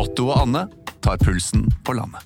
[0.00, 0.62] Otto og Anne
[1.04, 2.24] tar pulsen på landet.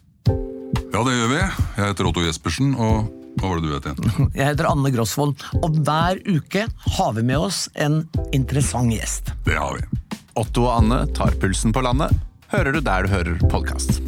[0.95, 1.39] Ja, det gjør vi.
[1.41, 3.09] Jeg heter Otto Jespersen, og
[3.41, 4.29] hva var det du het igjen?
[4.39, 6.69] Jeg heter Anne Grosvold, og hver uke
[6.99, 8.05] har vi med oss en
[8.37, 9.33] interessant gjest.
[9.49, 10.19] Det har vi.
[10.39, 12.15] Otto og Anne tar pulsen på landet,
[12.55, 13.99] hører du der du hører podkast.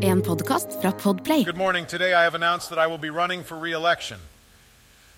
[0.00, 1.44] En podkast fra Podplay.
[1.44, 1.84] Good morning.
[1.84, 4.24] Today I have announced that I will be running for re election.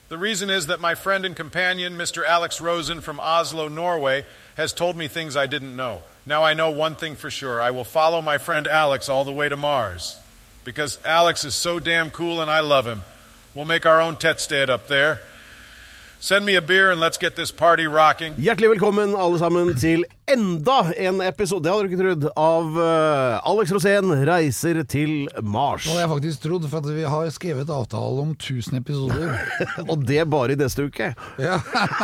[0.08, 2.26] The reason is that my friend and companion, Mr.
[2.26, 4.24] Alex Rosen from Oslo, Norway,
[4.56, 6.02] has told me things I didn't know.
[6.26, 9.32] Now I know one thing for sure I will follow my friend Alex all the
[9.32, 10.18] way to Mars.
[10.64, 13.02] Because Alex is so damn cool and I love him.
[13.54, 15.20] We'll make our own tettsted up there.
[16.24, 18.32] Send me a beer and let's get this party rocking.
[18.40, 23.50] Hjertelig velkommen alle sammen til enda en episode, det hadde du ikke trodd, av uh,
[23.50, 25.84] Alex Rosén reiser til Mars.
[25.84, 29.36] Nå har jeg faktisk trodd, for at vi har skrevet avtale om 1000 episoder.
[29.90, 31.12] Og det bare i neste uke.
[31.36, 31.60] Ja.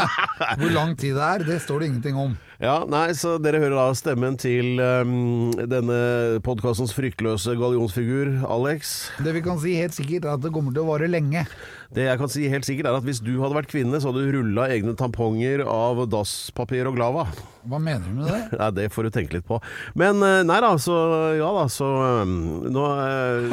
[0.60, 2.36] Hvor lang tid det er, det står det ingenting om.
[2.60, 6.00] Ja, nei, så Dere hører da stemmen til um, denne
[6.44, 8.98] podkastens fryktløse gallionsfigur, Alex.
[9.24, 11.46] Det vi kan si helt sikkert, er at det kommer til å vare lenge.
[11.90, 14.22] Det jeg kan si helt sikkert er at Hvis du hadde vært kvinne, så hadde
[14.22, 17.24] du rulla egne tamponger av dasspapir og Glava.
[17.68, 18.40] Hva mener du med det?
[18.60, 19.58] Nei, Det får du tenke litt på.
[19.98, 20.94] Men eh, nei da, så
[21.36, 21.88] ja da, så
[22.24, 22.32] um,
[22.72, 23.52] Nå eh,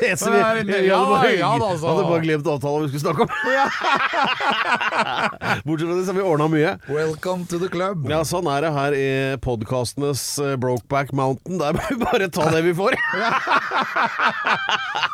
[0.10, 1.88] Eneste vi- Ja, bare- ja da, så.
[1.90, 3.30] Hadde bare glemt avtalen vi skulle snakke om.
[5.66, 6.76] Bortsett fra det, så har vi ordna mye.
[6.88, 8.06] Welcome to the club.
[8.10, 9.08] Ja, sånn er det her i
[9.42, 11.58] podkastenes eh, Brokeback Mountain.
[11.60, 12.94] Der må vi bare ta det vi får.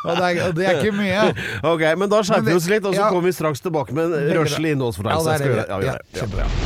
[0.07, 1.25] Og det, er, og det er ikke mye.
[1.67, 3.11] Ok, Men da skjerper vi oss litt, og så ja.
[3.11, 5.67] kommer vi straks tilbake med en røslig Ja, det er det.
[5.69, 6.45] Ja, vi gjør det.
[6.45, 6.66] Ja.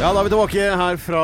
[0.00, 1.22] Ja, da er vi tilbake her fra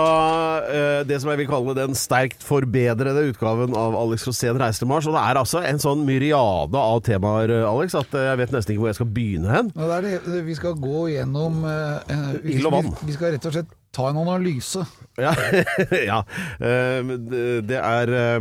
[0.69, 4.91] eh, det som jeg vil kalle den sterkt forbedrede utgaven av Alex Rosén reiser til
[4.91, 5.07] Mars.
[5.09, 8.53] Og det er altså en sånn myriade av temaer, eh, Alex, at eh, jeg vet
[8.53, 9.71] nesten ikke hvor jeg skal begynne hen.
[9.73, 12.93] Nå, det er det, vi skal gå gjennom eh, eh, vi, Ild og vann.
[13.01, 14.85] Vi, vi skal rett og slett ta en analyse.
[15.17, 15.31] Ja,
[16.11, 16.19] ja.
[16.61, 17.01] Eh,
[17.65, 18.35] det- er eh,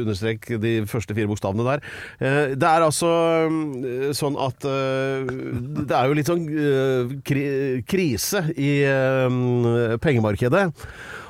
[0.00, 1.84] understrek de første fire bokstavene der.
[2.18, 3.06] Eh, Det er altså
[4.18, 6.42] sånn at det er jo litt sånn
[7.86, 8.72] krise i
[10.02, 10.66] pengemarkedet.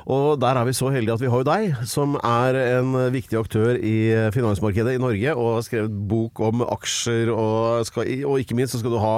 [0.07, 3.39] Og der er vi så heldige at vi har jo deg, som er en viktig
[3.41, 3.97] aktør i
[4.35, 8.81] finansmarkedet i Norge, og har skrevet bok om aksjer, og, skal, og ikke minst så
[8.81, 9.17] skal du ha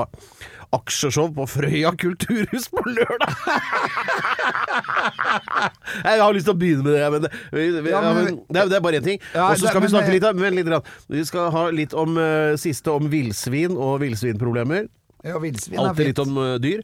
[0.73, 3.35] aksjeshow på Frøya kulturhus på lørdag!
[6.03, 8.25] Jeg har lyst til å begynne med det, men det, vi, vi, Ja, ja, men-
[8.25, 9.21] men det, er, det er bare én ting.
[9.35, 10.91] Ja, og så det- skal vi men- snakke litt, om- litt.
[11.13, 14.89] Vi skal ha litt om uh, siste om villsvin og villsvinproblemer.
[15.23, 16.81] Ja, villsvin er Alltid litt om eh, dyr.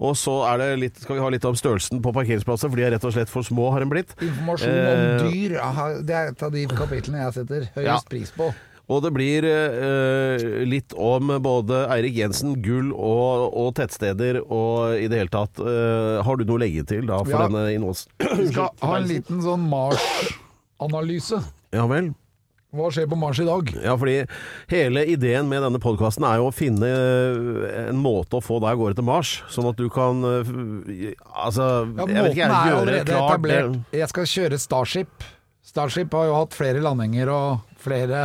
[0.00, 2.86] Og så er det litt, skal vi ha litt om størrelsen på parkeringsplasser, for de
[2.88, 4.14] er rett og slett for små, har en blitt.
[4.24, 7.98] Informasjon Eh, om dyr, aha, det er et av de kapitlene jeg setter høyest Ja.
[8.08, 8.52] pris på.
[8.92, 15.06] Og det blir eh, litt om både Eirik Jensen, gull og, og tettsteder og i
[15.08, 15.60] det hele tatt.
[15.62, 17.44] eh, har du noe å legge til da for Ja.
[17.46, 18.08] denne innholds...
[18.18, 21.40] Vi skal ha en liten sånn Mars-analyse.
[21.72, 22.10] Ja vel.
[22.72, 23.68] Hva skjer på Mars i dag?
[23.84, 24.22] Ja, fordi
[24.72, 28.70] hele ideen med denne podkasten er jo å finne eh, en måte å få deg
[28.72, 30.52] av gårde til Mars, sånn at du kan eh,
[31.36, 31.66] Altså,
[31.98, 33.76] Ja, jeg vet ikke, jeg, gjøre allerede klart etablert.
[34.00, 35.28] Jeg skal kjøre Starship.
[35.68, 38.22] Starship har jo hatt flere landinger og flere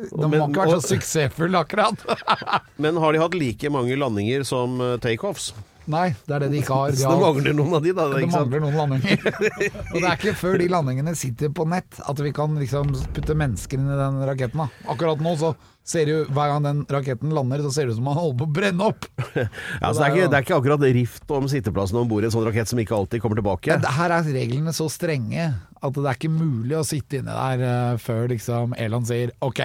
[0.00, 2.00] De Men- har ikke vært så suksessfulle, akkurat.
[2.82, 5.52] Men har de hatt like mange landinger som eh, takeoffs?
[5.86, 6.90] Nei, det er det de ikke har.
[6.94, 8.08] De Så det mangler noen av de, da.
[8.10, 8.34] det sant?
[8.34, 9.22] mangler noen landinger.
[9.92, 13.36] og det er ikke før de landingene sitter på nett at vi kan liksom putte
[13.38, 14.64] mennesker inn i den raketten.
[14.64, 14.90] Da.
[14.92, 15.52] Akkurat nå så
[15.86, 18.40] ser du jo hver gang den raketten lander, så ser det ut som man holder
[18.40, 19.06] på å brenne opp.
[19.36, 22.28] Ja, så det, er ikke, det er ikke akkurat rift om sitteplassen om bord i
[22.28, 23.70] en sånn rakett som ikke alltid kommer tilbake.
[23.70, 27.62] Ja, her er reglene så strenge at det er ikke mulig å sitte inne der
[27.68, 29.62] eh, før liksom Elon sier OK,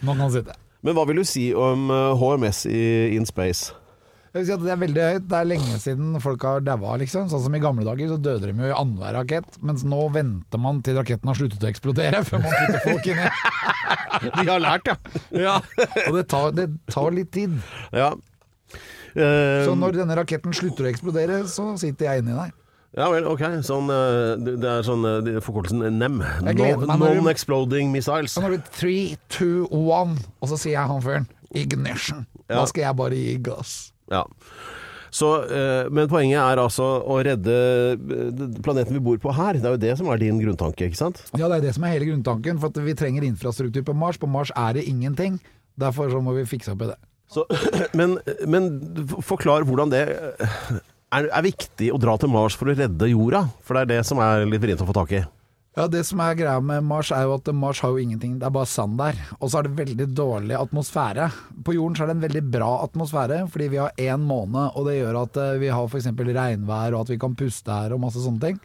[0.00, 0.56] nå kan han sitte.
[0.86, 2.80] Men hva vil du si om eh, HMS i
[3.18, 3.74] In Space?
[4.46, 5.26] Si Det er veldig høyt.
[5.30, 7.26] Det er lenge siden folk har daua, liksom.
[7.32, 9.58] Sånn som i gamle dager, så døde de jo i annenhver rakett.
[9.64, 13.28] Mens nå venter man til raketten har sluttet å eksplodere før man putter folk inni.
[14.18, 14.88] De har lært,
[15.30, 15.58] ja.
[16.08, 17.58] Og det tar, det tar litt tid.
[17.94, 18.14] ja.
[19.18, 22.50] Uh, Så når denne raketten slutter å eksplodere, så sitter jeg inni der.
[22.96, 23.42] Ja vel, ok.
[23.66, 26.22] Sånn, eh, det er sånn eh, forkortelsen NEM.
[26.46, 28.32] Non-Exploding Missiles.
[28.34, 32.24] Så når det three, two, one, og så sier jeg han fyren ignition.
[32.48, 32.62] Ja.
[32.62, 33.74] Da skal jeg bare gi gass.
[34.12, 34.24] Ja.
[35.14, 37.54] Så, eh, men poenget er altså å redde
[37.96, 39.56] eh, planeten vi bor på her.
[39.56, 41.22] Det er jo det som er din grunntanke, ikke sant?
[41.32, 42.60] Ja, det er det som er hele grunntanken.
[42.60, 44.20] For at vi trenger infrastruktur på Mars.
[44.20, 45.40] På Mars er det ingenting.
[45.80, 46.98] Derfor så må vi fikse opp i det.
[47.32, 47.44] Så,
[47.98, 48.18] men,
[48.48, 48.70] men
[49.24, 53.46] forklar hvordan det er, er viktig å dra til Mars for å redde jorda?
[53.64, 55.24] For det er det som er litt vrient å få tak i.
[55.76, 58.46] Ja, Det som er greia med Mars, er jo at Mars har jo ingenting, det
[58.48, 59.14] er bare sand der.
[59.38, 61.28] Og så er det veldig dårlig atmosfære.
[61.64, 64.88] På jorden så er det en veldig bra atmosfære, fordi vi har én måned, og
[64.88, 66.08] det gjør at eh, vi har f.eks.
[66.18, 68.58] regnvær, og at vi kan puste her og masse sånne ting.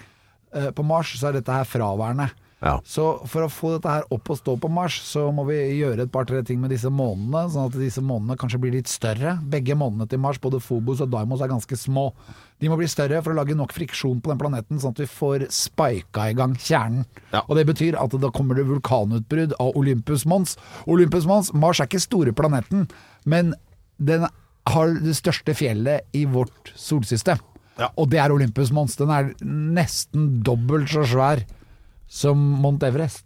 [0.56, 2.32] Eh, På Mars så er dette her fraværende.
[2.64, 2.78] Ja.
[2.88, 6.06] Så for å få dette her opp og stå på Mars, så må vi gjøre
[6.06, 9.36] et par-tre ting med disse månedene, sånn at disse månedene kanskje blir litt større.
[9.52, 12.06] Begge månedene til Mars, både Phobos og Daimos, er ganske små.
[12.64, 15.10] De må bli større for å lage nok friksjon på den planeten, sånn at vi
[15.12, 17.04] får spika i gang kjernen.
[17.34, 17.42] Ja.
[17.44, 20.56] Og det betyr at da kommer det vulkanutbrudd av Olympus Mons.
[20.88, 22.88] Olympus Mons, Mars er ikke store planeten,
[23.28, 23.52] men
[24.00, 24.24] den
[24.72, 27.44] har det største fjellet i vårt solsystem.
[27.76, 27.90] Ja.
[28.00, 28.96] Og det er Olympus Mons.
[28.96, 31.44] Den er nesten dobbelt så svær
[32.14, 33.26] som Mount Everest.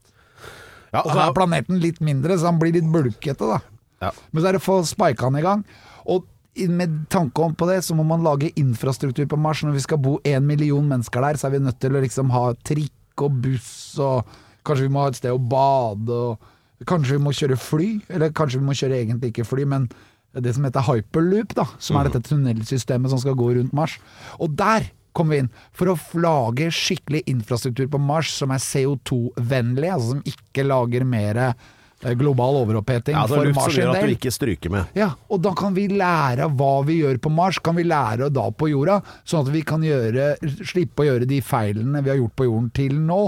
[0.93, 3.59] Ja, Og så er planeten litt mindre, så han blir litt bulkete, da.
[4.01, 4.13] Ja.
[4.31, 5.63] Men så er det å få spika han i gang.
[6.07, 6.25] Og
[6.71, 9.61] med tanke om på det, så må man lage infrastruktur på Mars.
[9.65, 12.31] Når vi skal bo en million mennesker der, så er vi nødt til å liksom
[12.33, 14.29] ha trikk og buss, og
[14.65, 17.89] kanskje vi må ha et sted å bade, og kanskje vi må kjøre fly.
[18.13, 19.89] Eller kanskje vi må kjøre egentlig ikke fly, men
[20.37, 21.65] det som heter hyperloop, da.
[21.81, 23.97] Som er dette tunnelsystemet som skal gå rundt Mars.
[24.39, 24.87] Og der
[25.17, 30.21] kommer vi inn for å lage skikkelig infrastruktur på Mars som er CO2-vennlig, altså som
[30.29, 34.05] ikke lager mer eh, global overoppheting Ja, altså for luft Mars som sin gjør at
[34.05, 34.93] du ikke stryker med.
[34.97, 38.29] Ja, og da kan vi lære av hva vi gjør på Mars, kan vi lære
[38.33, 40.31] da på jorda, sånn at vi kan gjøre,
[40.61, 43.21] slippe å gjøre de feilene vi har gjort på jorden til nå,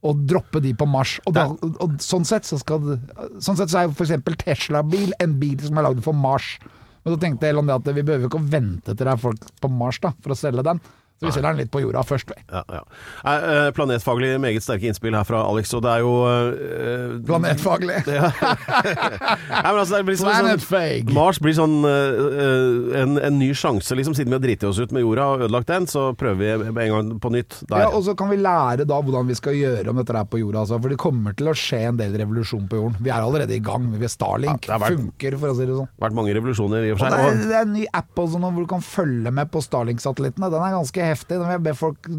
[0.00, 1.18] og droppe de på Mars.
[1.28, 1.46] Og, da,
[1.84, 2.94] og sånn sett så skal
[3.44, 4.14] Sånn sett så er f.eks.
[4.40, 6.54] Tesla-bil en bil som er lagd for Mars.
[7.02, 9.44] Men så tenkte Elon det at vi behøver ikke å vente til det er folk
[9.60, 10.80] på Mars da, for å selge den.
[11.20, 12.30] Så vi selger den litt på jorda først.
[12.32, 12.42] vi.
[12.48, 12.80] Ja, ja.
[13.28, 17.98] Eh, Planetfaglig meget sterke innspill her fra Alex, og det er jo eh, Planetfaglig.
[18.10, 18.30] Ja.
[19.50, 21.10] Nei, men altså, det blir sånn, Planetfag.
[21.14, 24.14] Mars blir sånn eh, en, en ny sjanse, liksom.
[24.16, 26.94] Siden vi har driti oss ut med jorda og ødelagt den, så prøver vi en
[26.94, 27.84] gang på nytt der.
[27.84, 30.40] Ja, og så kan vi lære da hvordan vi skal gjøre om dette er på
[30.40, 30.64] jorda.
[30.64, 32.96] Altså, for det kommer til å skje en del revolusjon på jorden.
[33.04, 33.90] Vi er allerede i gang.
[34.00, 35.90] Vi Starlink Ja, det har vært- funker, for å si det sånn.
[36.00, 37.44] vært mange revolusjoner i og Og for det seg.
[37.44, 40.50] er, det er en ny app også nå hvor du kan følge med på Starlink-satellittene.
[40.50, 41.38] Den er ganske heftig.
[41.38, 42.10] Den vil jeg be folk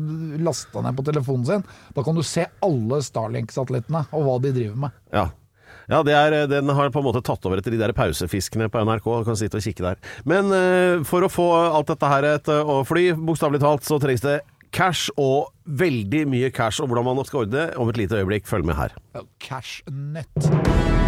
[0.45, 1.67] laste ned på telefonen sin.
[1.95, 4.97] Da kan du se alle Starlink-satellittene og hva de driver med.
[5.15, 5.29] ja.
[5.91, 8.83] Ja, det er, den har på en måte tatt over etter de der pausefiskene på
[8.85, 9.07] NRK.
[9.23, 9.99] Du kan sitte og kikke der.
[10.29, 14.23] Men eh, for å få alt dette her til å fly, bokstavelig talt, så trengs
[14.23, 14.37] det
[14.71, 16.79] cash og veldig mye cash.
[16.79, 18.95] Og hvordan man skal ordne det om et lite øyeblikk, følg med her.
[19.43, 21.00] Cash Nut.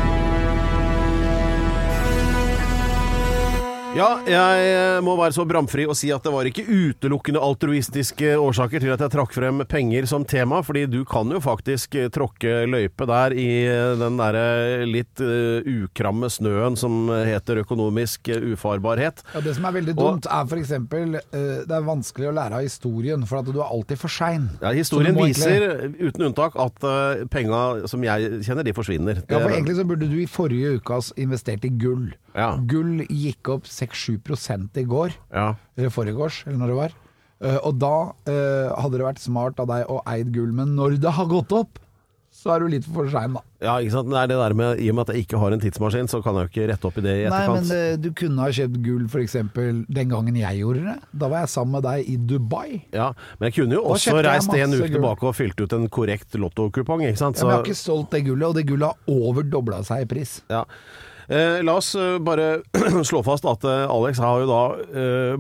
[3.94, 8.32] Ja, jeg eh, må være så bramfri og si at det var ikke utelukkende altruistiske
[8.42, 12.08] årsaker til at jeg trakk frem penger som tema, fordi du kan jo faktisk eh,
[12.14, 19.22] tråkke løype der i eh, den derre litt uh, ukramme snøen som heter økonomisk ufarbarhet.
[19.36, 20.74] Ja, det som er veldig Og- dumt, er f.eks.
[20.74, 24.50] Uh, det er vanskelig å lære av historien, for at du er alltid for sein.
[24.64, 26.10] Ja, historien viser egentlig...
[26.10, 29.22] uten unntak, at uh, penga som jeg kjenner, de forsvinner.
[29.30, 32.10] Ja, for egentlig så burde du i forrige uke investert i gull.
[32.34, 32.56] Ja.
[32.70, 35.54] Gull gikk opp 6-7 i går, ja.
[35.78, 37.00] eller foregårs, eller når det var.
[37.44, 37.96] Eh, og da
[38.30, 41.52] eh, hadde det vært smart av deg å eid gull, men når det har gått
[41.56, 41.82] opp,
[42.34, 43.44] så er du litt for sein, da.
[43.62, 44.14] ja, ikke sant.
[44.18, 46.40] Er det der med, I og med at jeg ikke har en tidsmaskin, så kan
[46.40, 47.60] jeg jo ikke rette opp i det i etterkant.
[47.60, 49.38] Nei, men eh, du kunne ha kjøpt gull f.eks.
[49.54, 50.96] den gangen jeg gjorde det.
[51.14, 52.68] Da var jeg sammen med deg i Dubai.
[52.96, 54.96] Ja, men jeg kunne jo Da også reist en uke gull.
[54.98, 57.38] tilbake og fylt ut en korrekt lottokupong, ikke sant.
[57.38, 60.10] Ja, men jeg har ikke solgt det gullet, og det gullet har overdobla seg i
[60.16, 60.40] pris.
[60.50, 60.66] Ja.
[61.32, 62.64] Eh, la oss eh, bare
[63.10, 64.64] slå fast at eh, Alex har jo da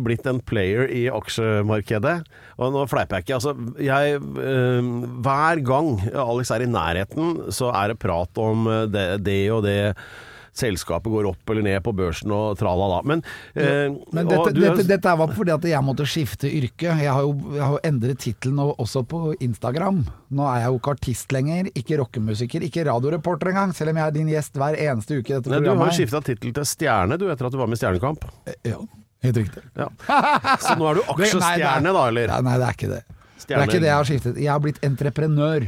[0.03, 2.17] blitt en player i aksjemarkedet.
[2.61, 3.39] Og nå fleiper jeg ikke.
[3.39, 4.19] Altså, jeg,
[5.25, 9.79] hver gang Alex er i nærheten, så er det prat om det, det og det.
[10.53, 12.99] Selskapet går opp eller ned på børsen og tralala.
[13.09, 13.23] Men,
[13.55, 16.93] eh, Men og dette, du- dette, dette var fordi at jeg måtte skifte yrke.
[17.01, 20.03] Jeg har jo, jeg har jo endret tittelen også på Instagram.
[20.31, 24.05] Nå er jeg jo ikke artist lenger, ikke rockemusiker, ikke radioreporter engang, selv om jeg
[24.07, 25.97] er din gjest hver eneste uke i dette Nei, du har jo programmet.
[25.97, 28.23] skifta tittel til Stjerne du, etter at du var med i Stjernekamp.
[28.63, 28.77] Ja,
[29.23, 29.63] helt riktig.
[29.75, 29.89] Ja.
[30.61, 32.27] Så nå er du aksjestjerne, da, eller?
[32.27, 33.03] Nei, nei, det er ikke det.
[33.43, 34.37] Det er ikke det jeg har skiftet.
[34.39, 35.65] Jeg har blitt entreprenør.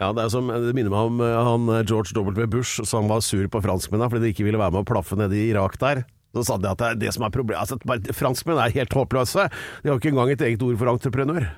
[0.00, 2.46] Ja, det, som, det minner meg om eh, han eh, George W.
[2.50, 5.36] Bush som var sur på franskmennene fordi de ikke ville være med å plaffe nede
[5.38, 6.04] i Irak der.
[6.32, 7.60] Så sa de at det er det som er problemet.
[7.60, 7.76] Altså,
[8.16, 9.50] franskmenn er helt håpløse.
[9.82, 11.50] De har ikke engang et eget ord for entreprenør.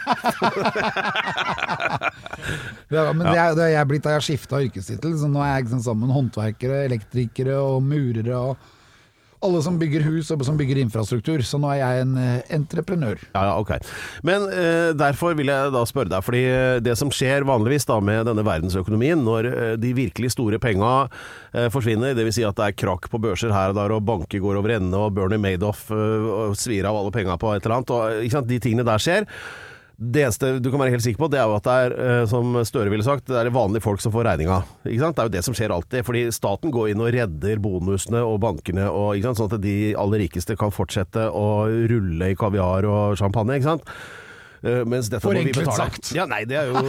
[2.93, 5.55] Ja, men det, er, det er jeg blitt da jeg skifta yrkestittel, så nå er
[5.55, 8.67] jeg liksom sammen med håndverkere, elektrikere og murere og
[9.45, 11.43] Alle som bygger hus og som bygger infrastruktur.
[11.45, 13.21] Så nå er jeg en eh, entreprenør.
[13.35, 13.75] Ja, ja, ok.
[14.25, 17.99] Men eh, derfor vil jeg da spørre deg, fordi eh, det som skjer vanligvis da
[18.03, 20.93] med denne verdensøkonomien, når eh, de virkelig store penga
[21.53, 22.35] eh, forsvinner, dvs.
[22.35, 24.97] Si at det er krakk på børser her og der, og banker går over ende,
[24.99, 28.87] og Bernie Madoff eh, svir av alle penga på et eller annet, og de tingene
[28.87, 29.29] der skjer.
[29.97, 32.25] Det eneste du kan være helt sikker på, det er jo at det er, eh,
[32.27, 34.57] som Støre ville sagt, det er vanlige folk som får regninga.
[34.83, 36.03] Det er jo det som skjer alltid.
[36.03, 40.57] Fordi staten går inn og redder bonusene og bankene, og, sånn at de aller rikeste
[40.59, 41.47] kan fortsette å
[41.87, 43.55] rulle i kaviar og champagne.
[43.55, 43.95] ikke sant?
[44.65, 45.77] Eh, Mens dette må vi Forenklet betale.
[45.77, 46.11] sagt.
[46.15, 46.81] Ja, nei, det er jo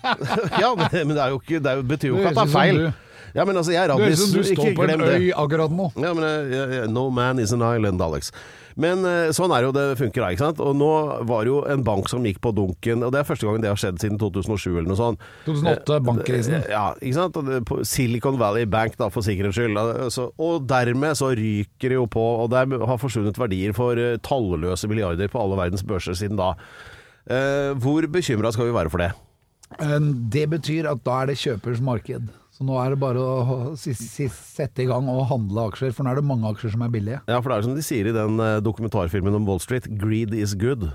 [0.62, 2.78] Ja, men det, er jo ikke, det betyr jo ikke at det er feil.
[2.86, 2.92] du-
[3.34, 5.88] Ja, men altså, jeg er som du Ikke står på en øy akkurat nå.
[5.98, 8.30] Ja, men ja, No man is an island, Alex.
[8.76, 10.60] Men eh, sånn er jo det funker da, ikke sant.
[10.64, 10.88] Og nå
[11.28, 13.70] var det jo en bank som gikk på dunken, og det er første gangen det
[13.70, 15.22] har skjedd siden 2007 eller noe sånt.
[15.46, 16.56] 2008, bankkrisen.
[16.58, 17.86] Eh, Ja, ikke sant.
[17.86, 19.78] Silicon Valley Bank, da, for sikkerhets skyld.
[20.42, 24.90] Og dermed så ryker det jo på, og det har forsvunnet verdier for eh, talløse
[24.90, 26.54] milliarder på alle verdens børser siden da.
[27.30, 29.12] Eh, hvor bekymra skal vi være for det?
[29.78, 29.98] Eh,
[30.34, 32.26] Det betyr at da er det kjøpers marked.
[32.54, 36.20] Så nå er det bare å sette i gang og handle aksjer, for nå er
[36.20, 37.18] det mange aksjer som er billige.
[37.26, 40.36] Ja, for det er som de sier i den eh, dokumentarfilmen om Wall Street, greed
[40.38, 40.86] is good.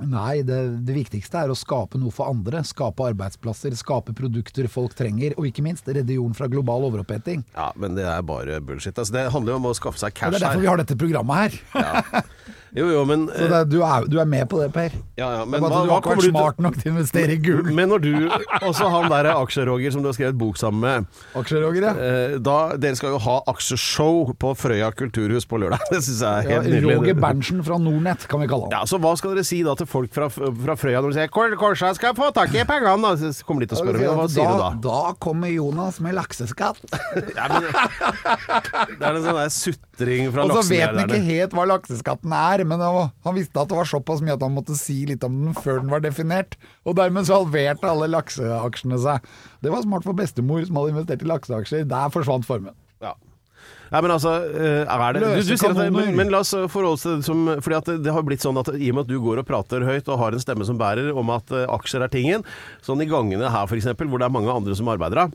[0.00, 2.62] Nei, det, det viktigste er å skape noe for andre.
[2.64, 7.42] Skape arbeidsplasser, skape produkter folk trenger, og ikke minst redde jorden fra global overoppheting.
[7.56, 8.94] Ja, men det er bare bullshit.
[8.94, 10.38] Altså, det handler jo om å skaffe seg cash her.
[10.38, 10.64] det er derfor her.
[10.64, 12.24] vi har dette programmet her.
[12.76, 14.92] Jo, jo, men, Så det, er- du, er, du er med på det, Per.
[15.18, 17.34] ja, ja, men bare hva, du har ikke vært du smart nok til å investere
[17.34, 17.70] i gull.
[17.74, 18.12] Men når du,
[18.60, 21.08] også han der aksjeroger som du har skrevet bok sammen med,
[21.40, 21.94] Aksjeroger, ja.
[21.98, 25.82] eh, da, dere skal jo ha aksjeshow på Frøya kulturhus på lørdag.
[25.92, 26.96] Det syns jeg er ja helt nydelig.
[27.00, 28.76] Roger Berntsen fra Nordnett, kan vi kalle han.
[28.78, 31.34] Ja, så Hva skal dere si da til folk fra, fra Frøya når de sier
[31.34, 33.32] 'Hvor skal få tak i pengene?' da?
[33.34, 34.70] Så kommer de til å spørre hva sier du da?
[34.86, 36.78] Da kommer Jonas med lakseskatt.
[37.40, 37.66] Ja, men,
[38.98, 39.50] det er en sånn der
[40.00, 43.70] sutring fra Og så vet han ikke helt hva lakseskatten er, men han visste at
[43.70, 46.56] det var såpass mye at han måtte si litt om den før den var definert.
[46.88, 49.32] Og dermed så halverte alle lakseaksjene seg.
[49.64, 51.90] Det var smart for bestemor som hadde investert i lakseaksjer.
[51.90, 52.76] Der forsvant formuen.
[53.02, 53.14] Ja.
[53.90, 56.52] Nei, men altså, eh, er det, du, du sier at det, men, men la oss
[56.54, 59.00] forholde oss til det som Fordi at det, det har blitt sånn at i og
[59.00, 61.50] med at du går og prater høyt og har en stemme som bærer om at
[61.50, 62.46] eh, aksjer er tingen,
[62.86, 65.34] sånn i gangene her f.eks., hvor det er mange andre som arbeider av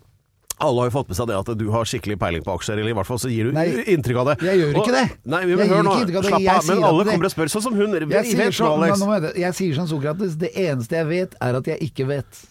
[0.60, 2.94] alle har jo fått med seg det at du har skikkelig peiling på aksjer, eller
[2.94, 4.36] i hvert fall så gir du Nei, inntrykk av det.
[4.46, 5.06] jeg gjør ikke Og- det.
[5.26, 6.66] Nei, men Jeg hør nå, slapp av.
[6.68, 7.94] Men alle kommer og spør, sånn som hun.
[7.94, 11.80] Jeg jeg, sier, sånn, jeg sier som Sokrates, det eneste jeg vet er at jeg
[11.92, 12.46] ikke vet.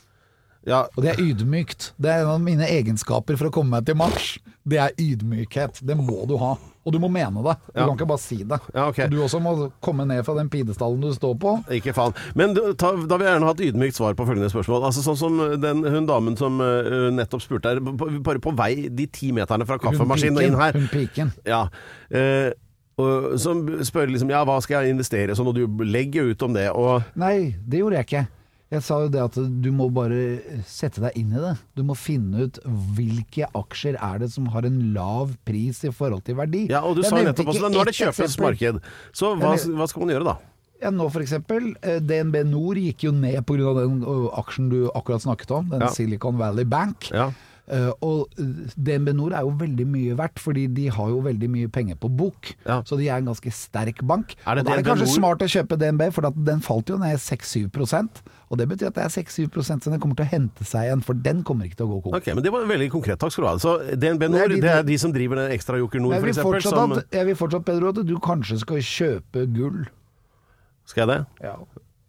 [0.66, 1.92] Ja, Og det er ydmykt.
[2.00, 4.38] Det er en av mine egenskaper for å komme meg til mars.
[4.64, 5.82] Det er ydmykhet.
[5.84, 6.54] Det må du ha.
[6.84, 7.54] Og du må mene det.
[7.72, 7.86] Du Ja.
[7.86, 8.58] kan ikke bare si det.
[8.74, 9.08] Ja, okay.
[9.08, 11.64] Du også må komme ned fra den pidestallen du står på.
[11.72, 12.14] Ikke faen.
[12.34, 14.84] Men da vil jeg gjerne ha et ydmykt svar på følgende spørsmål.
[14.88, 19.06] Altså Sånn som den, hun damen som uh, nettopp spurte her, bare på vei de
[19.06, 20.72] ti meterne fra kaffemaskinen og inn her.
[20.72, 21.32] Hun piken.
[21.44, 21.68] Ja.
[22.12, 22.52] Uh,
[22.96, 26.54] og, som spør liksom ja, hva skal jeg investere sånn, og du legger ut om
[26.54, 26.68] det.
[26.70, 28.26] Og Nei, det gjorde jeg ikke.
[28.74, 30.18] Jeg sa jo det at du må bare
[30.66, 31.52] sette deg inn i det.
[31.78, 32.58] Du må finne ut
[32.96, 36.64] hvilke aksjer er det som har en lav pris i forhold til verdi.
[36.72, 37.70] ja, og du Jeg sa nettopp også.
[37.70, 38.82] Nå er det ett marked.
[39.14, 40.36] Så hva, hva skal man gjøre da?
[40.82, 43.72] Ja, nå for eksempel, eh, DNB Nor gikk jo ned pga.
[43.78, 44.02] den
[44.36, 45.88] aksjen du akkurat snakket om, den Ja.
[45.94, 47.10] Silicon Valley Bank.
[47.14, 47.30] Ja.
[47.64, 48.28] Eh, og
[48.76, 52.10] DNB Nor er jo veldig mye verdt, fordi de har jo veldig mye penger på
[52.12, 52.50] bok.
[52.66, 52.82] Ja.
[52.84, 54.34] Så de er en ganske sterk bank.
[54.44, 56.98] Er det og da er det kanskje smart å kjøpe DNB, for den falt jo
[57.00, 57.70] ned 6-7
[58.50, 61.02] Og det betyr at det er 6-7 som den kommer til å hente seg igjen,
[61.02, 62.16] for den kommer ikke til å gå konk.
[62.20, 63.18] Ok, men Det var veldig konkret.
[63.18, 63.56] Takk skal du ha.
[63.56, 66.14] Så DNB Nord, Det er de- det er de som driver den Ekstra Joker Nord,
[66.20, 66.36] f.eks.?
[67.10, 69.86] jeg vil fortsatt, Pedro, at du kanskje skal kjøpe gull.
[70.84, 71.26] skal jeg det?
[71.40, 71.56] Ja.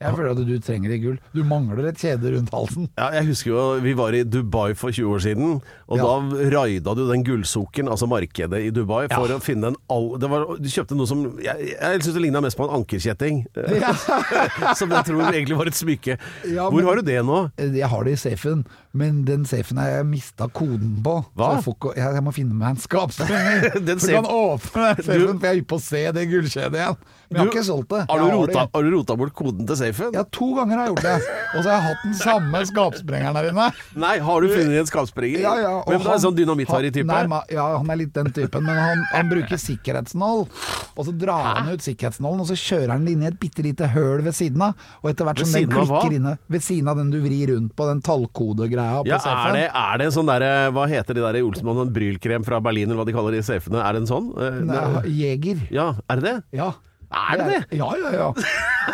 [0.01, 1.17] Jeg føler at du trenger i gull.
[1.33, 2.89] Du mangler et kjede rundt halsen.
[2.99, 6.03] Ja, jeg husker jo vi var i Dubai for 20 år siden, og Ja.
[6.03, 9.37] da raida du den gullsukkeren, altså markedet i Dubai, for Ja.
[9.37, 10.17] å finne en all...
[10.19, 13.45] Det var, du kjøpte noe som Jeg, jeg syns det ligna mest på en ankerkjetting,
[13.55, 13.93] Ja.
[14.79, 16.17] som jeg tror egentlig var et smykke.
[16.43, 17.39] Hvor men- har du det nå?
[17.57, 21.17] Jeg har det i safen, men den safen har jeg mista koden på.
[21.35, 21.55] Hva?
[21.55, 23.79] Jeg, får jeg, jeg må finne meg en skapsprenger.
[23.89, 26.79] Den safe- kan åpne den safen, for jeg er hypp på å se det gullkjedet
[26.83, 26.97] igjen.
[27.29, 28.03] Men jeg har ikke solgt det.
[28.09, 28.69] Har du, rota, det.
[28.75, 29.85] har du rota bort koden til safen?
[30.13, 31.15] Ja, to ganger har jeg gjort det.
[31.56, 33.68] Og så har jeg hatt den samme skapsprengeren der inne.
[33.96, 35.39] Nei, har du funnet en skapsprenger?
[35.44, 37.06] Ja, ja, Hvem er han- Sånn dynamitt-Harry-type?
[37.06, 40.48] Nei, ma- ja, han er litt den typen, men han, han bruker sikkerhetsnål.
[40.96, 43.62] Og så drar han ut sikkerhetsnålen, og så kjører han den inn i et bitte
[43.63, 44.74] lite høl ved siden av.
[45.04, 47.86] Og etter hvert som den klikker inne Ved siden av den du vrir rundt på,
[47.89, 49.51] den tallkodegreia på Ja, safen.
[49.51, 52.46] er det, er det en sånn derre Hva heter de der i Olsenmann, en brylkrem
[52.46, 53.82] fra Berlin, eller hva de kaller de safene?
[53.84, 54.32] Er det en sånn?
[54.39, 55.68] Eh, Nei, Jeger.
[55.72, 56.36] Ja, er det det?
[56.58, 56.72] Ja.
[57.15, 57.77] Er det det?
[57.79, 58.27] Ja, ja, ja.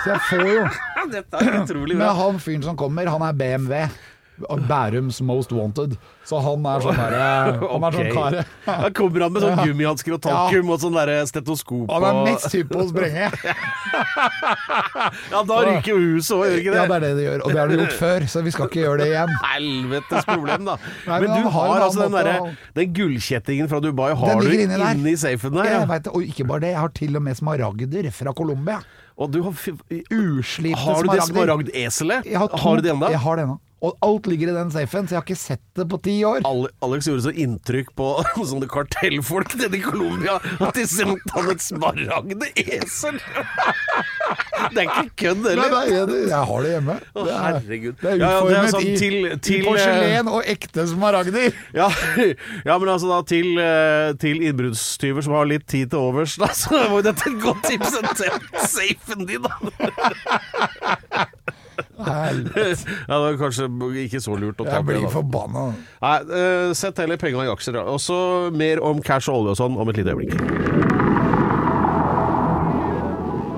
[0.04, 0.66] Så jeg får jo
[1.16, 3.82] Dette er utrolig Men han fyren som kommer, han er BMW.
[4.70, 5.98] Bærums Most Wanted.
[6.26, 7.28] Så han er sånn derre
[7.74, 8.36] Han er sånn kar.
[8.68, 12.54] Da kommer han med sånn gummihansker og talkum og sånn derre stetoskop Han er mest
[12.54, 13.30] hypp på å sprenge.
[15.32, 16.88] Ja, da ryker jo huset òg, gjør det ikke Ja, det?
[16.88, 17.42] det er det de gjør.
[17.46, 19.34] Og det har de gjort før, så vi skal ikke gjøre det igjen.
[19.48, 20.76] Helvetes problem, da.
[21.10, 22.36] Nei, men, men du har har, altså den derre
[22.78, 25.18] Den gullkjettingen fra Dubai har du inni der.
[25.22, 25.70] safen der.
[25.74, 28.80] Jeg vet Og ikke bare det, jeg har til og med smaragder fra Colombia.
[29.22, 30.78] Og du har f- smaragder.
[30.86, 32.32] Har du det smaragdeselet?
[32.32, 33.10] Har, Har du det ennå?
[33.12, 33.60] Jeg har det ennå.
[33.82, 36.44] Og alt ligger i den safen, så jeg har ikke sett det på ti år.
[36.86, 38.10] Alex gjorde så inntrykk på
[38.52, 43.18] sånne kartellfolk nede i Colombia at de sendte han et smaragdesel!
[44.72, 45.72] Det er ikke kødd Nei, heller.
[45.74, 46.96] nei, jeg, jeg har det hjemme.
[47.02, 47.96] Å, Det er, herregud.
[48.04, 51.58] det er Ja, ja, det er sånn til- til, i porselen og ekte smaragder.
[51.76, 51.88] Ja,
[52.70, 56.52] ja, men altså da til, eh, til innbruddstyver som har litt tid til overs, da,
[56.62, 58.32] så var jo dette et godt tips til
[58.70, 59.58] safen din, da.
[62.01, 63.68] Helvete, Ja, det var kanskje
[64.06, 65.66] ikke så lurt å ta Jeg blir forbanna.
[66.04, 67.80] Nei, eh, sett heller penga i aksjer.
[67.86, 68.20] Og så
[68.56, 70.36] mer om cash og olje og sånn om et lite øyeblikk.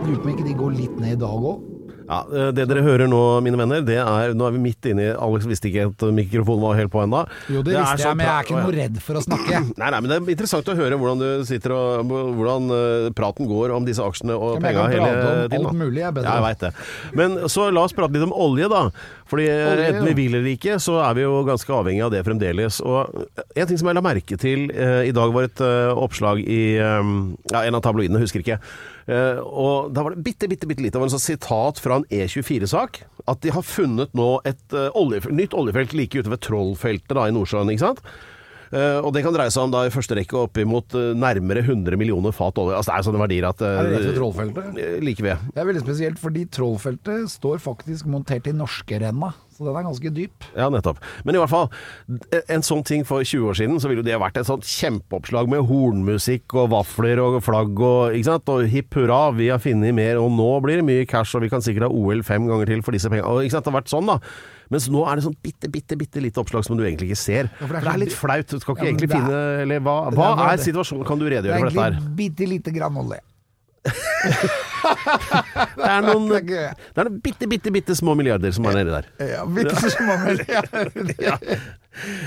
[0.03, 1.72] Lurer på om ikke de går litt ned i dag òg.
[2.07, 5.05] Ja, eh, Det dere hører nå, mine venner, det er Nå er vi midt inne
[5.05, 7.23] i Alex visste ikke at mikrofonen var helt på ennå.
[7.47, 9.61] Jo, det, visste jeg, sånn men jeg er ikke noe redd for å snakke.
[9.81, 13.49] Nei, nei, men det er interessant å høre hvordan du sitter og hvordan eh, praten
[13.49, 15.09] går om disse aksjene og penga hele tiden.
[15.09, 16.29] jeg kan prate om alt mulig, jeg bedre.
[16.29, 16.71] Ja, jeg vet det.
[17.19, 18.83] Men så la oss prate litt om olje, da.
[19.33, 22.11] Fordi eh, Olje, enten vi vil eller ikke, så er vi jo ganske avhengig av
[22.13, 22.77] det fremdeles.
[22.85, 26.43] Og en ting som jeg la merke til eh, i dag, var et eh, oppslag
[26.43, 27.13] i eh,
[27.49, 28.59] ja, en av tabloidene, husker ikke.
[29.09, 32.05] Eh, og da var det bitte, bitte, bitte lite av en sånn sitat fra en
[32.13, 33.01] E24-sak.
[33.31, 37.25] At de har funnet nå et eh, oljef nytt oljefelt like ute ved Trollfeltet da,
[37.25, 38.05] i Nordsjøen, ikke sant?
[38.73, 41.99] Eh, og det kan dreie seg om da i første rekke oppimot uh, nærmere 100
[41.99, 42.79] millioner fat olje.
[42.79, 44.79] Altså det er sånne verdier at Er det rett ved Trollfeltet?
[45.05, 45.47] Like ved.
[45.53, 50.11] Det er veldig spesielt, fordi Trollfeltet står faktisk montert i norskerenna, så den er ganske
[50.13, 50.47] dyp.
[50.55, 50.99] Ja, nettopp.
[51.25, 51.69] Men i hvert fall,
[52.51, 55.65] en sånn ting for 20 år siden, så ville det vært et sånt kjempeoppslag med
[55.69, 58.51] hornmusikk og vafler og flagg og ikke sant?
[58.53, 61.49] Og hipp hurra, vi har funnet mer, og nå blir det mye cash, og vi
[61.53, 63.27] kan sikkert ha OL fem ganger til for disse pengene.
[63.31, 64.19] Og ikke sant, det har vært sånn, da.
[64.73, 67.49] Mens nå er det sånn bitte, bitte, bitte lite oppslag som du egentlig ikke ser.
[67.59, 68.47] for det er for det er litt flaut.
[68.47, 71.05] Du skal ikke Ja, egentlig er- finne Eller hva, hva er er situasjonen?
[71.05, 71.91] Kan du redegjøre for dette her?
[71.91, 73.19] Det er egentlig bitte lite grann olje.
[75.77, 79.09] Det er noen, Det er noen bitte, bitte, bitte små milliarder som er nedi der.
[79.33, 80.91] Ja, bitte så milliarder.
[81.27, 81.37] Ja.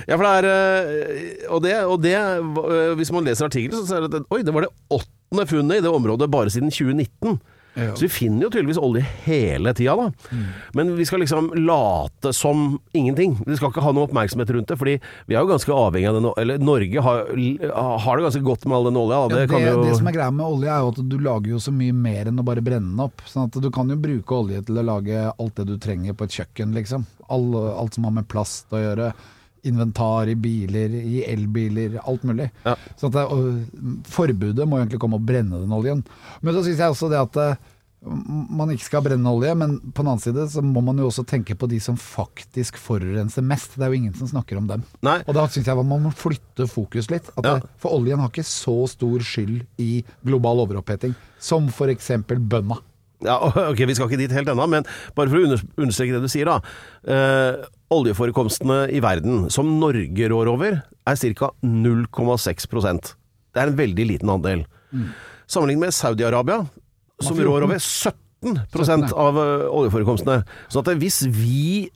[0.06, 3.86] Ja, for det er øh, Og det, og det øh, Hvis man leser artikkelen, så
[3.88, 7.40] ser det at Oi, det var det åttende funnet i det området bare siden 2019.
[7.76, 7.92] Ja.
[7.94, 10.36] Så vi finner jo tydeligvis olje hele tida, da.
[10.72, 13.34] Men vi skal liksom late som ingenting.
[13.44, 14.94] Vi skal ikke ha noe oppmerksomhet rundt det, fordi
[15.28, 17.26] vi er jo ganske avhengig av den Eller Norge har,
[18.00, 19.20] har det ganske godt med all den olja.
[19.20, 19.22] da.
[19.22, 21.18] Ja, Det det, kan jo det som er greia med olje, er jo at du
[21.20, 23.20] lager jo så mye mer enn å bare brenne den opp.
[23.28, 26.24] Sånn at du kan jo bruke olje til å lage alt det du trenger på
[26.24, 27.04] et kjøkken, liksom.
[27.28, 29.12] All, alt som har med plast å gjøre.
[29.66, 32.50] Inventar i biler, i elbiler, alt mulig.
[32.66, 32.76] Ja.
[32.98, 33.24] Så det,
[34.10, 36.04] forbudet må egentlig komme og brenne den oljen.
[36.40, 37.72] Men så syns jeg også det at eh,
[38.06, 41.24] man ikke skal brenne olje, men på den annen side så må man jo også
[41.26, 43.74] tenke på de som faktisk forurenser mest.
[43.74, 44.84] Det er jo ingen som snakker om dem.
[45.06, 45.18] Nei.
[45.26, 47.30] Og da syns jeg man må flytte fokus litt.
[47.40, 47.56] Ja.
[47.56, 52.12] det, for oljen har ikke så stor skyld i global overoppheting som f.eks.
[52.26, 52.78] bønna.
[53.24, 53.36] Ja,
[53.70, 56.48] ok, Vi skal ikke dit helt ennå, men bare for å understreke det du sier,
[56.48, 56.58] da.
[57.08, 61.52] Eh, oljeforekomstene i verden som Norge rår over, er ca.
[61.62, 63.12] 0,6%
[63.54, 64.66] Det er en veldig liten andel.
[65.46, 66.64] Sammenlignet med Saudi-Arabia,
[67.22, 70.42] som rår over 17% av eh, oljeforekomstene.
[70.68, 71.86] Så at hvis vi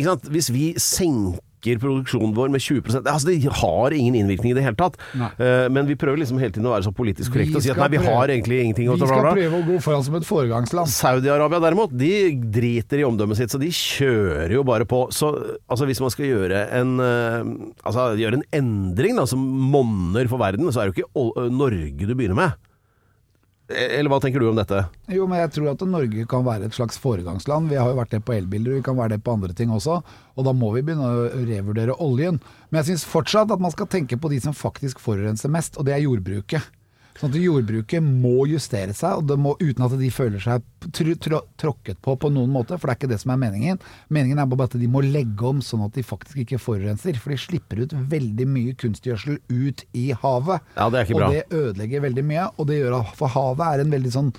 [0.00, 0.28] sant?
[0.32, 4.78] Hvis vi senker produksjonen vår med 20 altså Det har ingen innvirkning i det hele
[4.78, 4.98] tatt.
[5.14, 7.78] Eh, men vi prøver liksom hele tiden å være så politisk korrekte og si at
[7.78, 10.26] nei, vi prøve- har egentlig ingenting å Vi skal prøve å gå foran som et
[10.26, 10.88] foregangsland.
[10.92, 12.12] Saudi-Arabia derimot, de
[12.58, 15.06] driter i omdømmet sitt, så de kjører jo bare på.
[15.14, 15.32] Så
[15.68, 19.38] altså, hvis man skal gjøre en, uh, altså, gjøre en endring da, som
[19.72, 22.52] monner for verden, så er det jo ikke Norge du begynner med.
[23.72, 24.84] Eller hva tenker du om dette?
[25.12, 27.70] Jo, men jeg tror at Norge kan være et slags foregangsland.
[27.72, 30.00] Vi har jo vært det på elbiler, vi kan være det på andre ting også.
[30.36, 32.40] Og da må vi begynne å revurdere oljen.
[32.70, 35.88] Men jeg syns fortsatt at man skal tenke på de som faktisk forurenser mest, og
[35.88, 36.68] det er jordbruket.
[37.20, 40.64] Sånn at jordbruket må justere seg, og det må, uten at de føler seg
[40.96, 43.82] tr tr tråkket på på noen måte, for det er ikke det som er meningen.
[44.12, 47.34] Meningen er bare at de må legge om sånn at de faktisk ikke forurenser, for
[47.34, 50.64] de slipper ut veldig mye kunstgjødsel ut i havet.
[50.78, 51.28] Ja, det er ikke bra.
[51.28, 54.32] Og det ødelegger veldig mye, og det gjør at for havet er en veldig sånn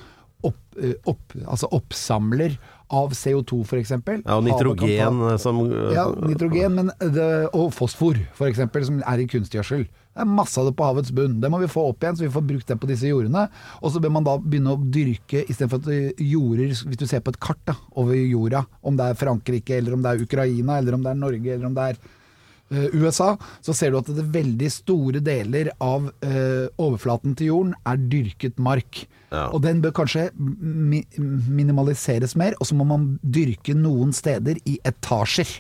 [0.43, 2.57] opp, eh, opp, altså oppsamler
[2.93, 3.93] av CO2 f.eks.
[3.95, 5.61] Ja, og nitrogen eh, som
[5.93, 9.87] Ja, nitrogen men det, og fosfor f.eks., som er i kunstgjødsel.
[10.13, 11.39] Det er masse av det på havets bunn.
[11.41, 13.47] Det må vi få opp igjen, så vi får brukt det på disse jordene.
[13.81, 17.33] Og så bør man da begynne å dyrke istedenfor at jorder Hvis du ser på
[17.33, 20.97] et kart da, over jorda, om det er Frankrike, eller om det er Ukraina, eller
[20.97, 23.31] om det er Norge, eller om det er eh, USA,
[23.65, 28.61] så ser du at det veldig store deler av eh, overflaten til jorden er dyrket
[28.61, 29.07] mark.
[29.33, 29.47] Ja.
[29.49, 34.77] Og den bør kanskje mi minimaliseres mer, og så må man dyrke noen steder i
[34.85, 35.57] etasjer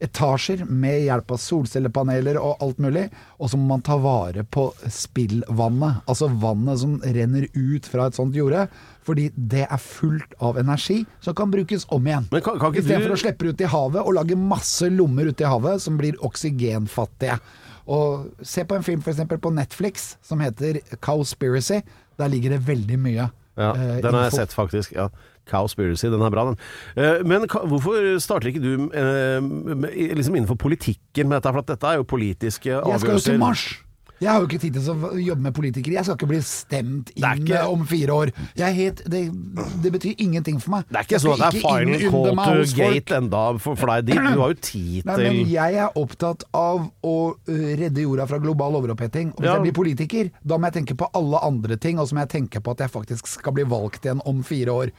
[0.00, 3.06] etasjer med hjelp av solcellepaneler og alt mulig,
[3.40, 8.18] og så må man ta vare på spillvannet, altså vannet som renner ut fra et
[8.18, 8.66] sånt jorde,
[9.06, 12.28] fordi det er fullt av energi som kan brukes om igjen.
[12.32, 15.44] Men kan- kan Istedenfor du- å slippe ut i havet og lage masse lommer ute
[15.44, 17.40] i havet som blir oksygenfattige.
[17.88, 21.82] Og se på en film eksempel på Netflix som heter Cowspiracy.
[22.18, 23.30] Der ligger det veldig mye.
[23.56, 24.92] Ja, eh, den har jeg sett faktisk.
[24.96, 25.08] Ja.
[25.46, 26.56] Cowspiracy, den er bra, den.
[26.96, 29.40] Eh, Men hvorfor starter ikke du eh,
[30.18, 31.52] liksom innenfor politikken med dette?
[31.54, 32.92] For at dette er jo politiske avgjørelser.
[32.92, 33.38] Jeg skal jo til.
[33.40, 33.66] Mars.
[34.20, 35.98] Jeg har jo ikke tid til å jobbe med politikere.
[35.98, 38.32] Jeg skal ikke bli stemt inn ikke- om fire år.
[38.56, 38.72] Er
[39.04, 39.22] det,
[39.82, 40.86] det betyr ingenting for meg.
[40.88, 44.16] Det er ikke sånn at det er final call to gate enda for, deg dit.
[44.16, 48.38] Du har jo tid Nei, men jeg er opptatt av å uh, redde jorda fra
[48.38, 49.34] global overoppheting.
[49.36, 49.58] Og hvis Ja.
[49.60, 52.48] jeg blir politiker, da må jeg tenke på alle andre ting, og så må jeg
[52.48, 54.90] tenke på at jeg faktisk skal bli valgt igjen om fire år.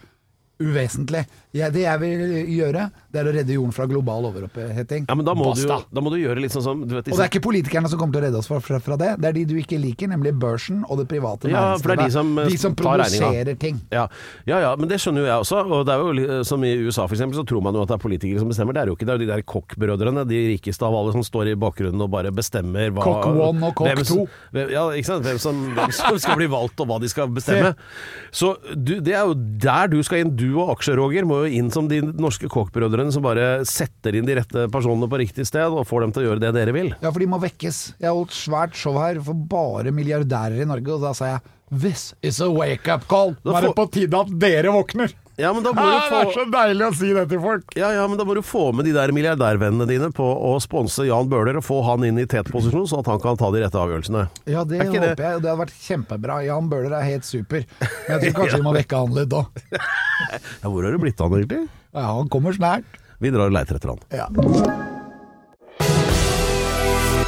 [0.57, 1.25] Uvesentlig.
[1.57, 2.21] Jeg, det jeg vil
[2.53, 5.05] gjøre, det er å redde jorden fra global overoppheting.
[5.09, 7.17] Ja, men da må, du, da må du gjøre litt sånn som du vet, Og
[7.17, 9.35] det er ikke politikerne som kommer til å redde oss fra, fra, det, det er
[9.37, 12.49] de du ikke liker, nemlig børsen og det private Ja, det er de som, eh,
[12.51, 13.79] de som produserer ting.
[13.93, 14.07] Ja,
[14.49, 15.61] ja, ja, men det skjønner jo jeg også.
[15.77, 18.03] Og det er jo som i USA eksempel, så tror man jo at det er
[18.03, 18.77] politikere som bestemmer.
[18.77, 21.25] Det er jo ikke det er jo de der Koch-brødrene, de rikeste av alle, som
[21.25, 25.25] står i bakgrunnen og bare bestemmer hva Kokk one og kokk hvem- Ja, ikke sant.
[25.25, 27.73] Hvem som, hvem som skal bli valgt og hva de skal bestemme.
[28.39, 30.35] Så du, det er jo der du skal inn.
[30.37, 34.27] Du og Aksje, Roger, må jo inn som de norske Koch-brødrene som bare setter inn
[34.27, 36.93] de rette personene på riktig sted og får dem til å gjøre det dere vil.
[37.01, 37.81] Ja, for de må vekkes.
[37.97, 41.53] Jeg har holdt svært show her for bare milliardærer i Norge, og da sa jeg
[41.67, 43.33] This is a wake-up call.
[43.43, 45.11] Nå er det på tide at dere våkner.
[45.37, 47.39] Ja, men da må Ja, du det er få så deilig å si det til
[47.43, 47.75] folk.
[47.77, 51.05] Ja, ja, men da må du få med de der milliardærvennene dine på å sponse
[51.05, 53.77] Jan Bøhler og få han inn i tetposisjon, sånn at han kan ta de rette
[53.77, 54.23] avgjørelsene.
[54.49, 56.39] Ja, det Er håper det- jeg, det hadde vært kjempebra.
[56.47, 57.65] Jan Bøhler er helt super.
[58.09, 59.63] Men jeg tror kanskje vi må vekke han litt òg.
[59.77, 61.67] Ja, hvor har det blitt av han egentlig?
[61.93, 62.83] Ja, han kommer snart.
[63.21, 64.01] Vi drar og leiter etter han.
[64.09, 64.96] Ja.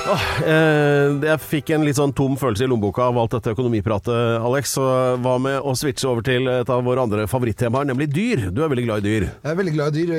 [0.10, 4.76] Eh, jeg fikk en litt sånn tom følelse i lommeboka av alt dette økonomipratet, Alex.
[4.78, 4.86] Så
[5.22, 8.48] hva med å switche over til et av våre andre favorittemaer, nemlig dyr?
[8.54, 9.28] Du er veldig glad i dyr.
[9.30, 10.14] Jeg er veldig glad i dyr,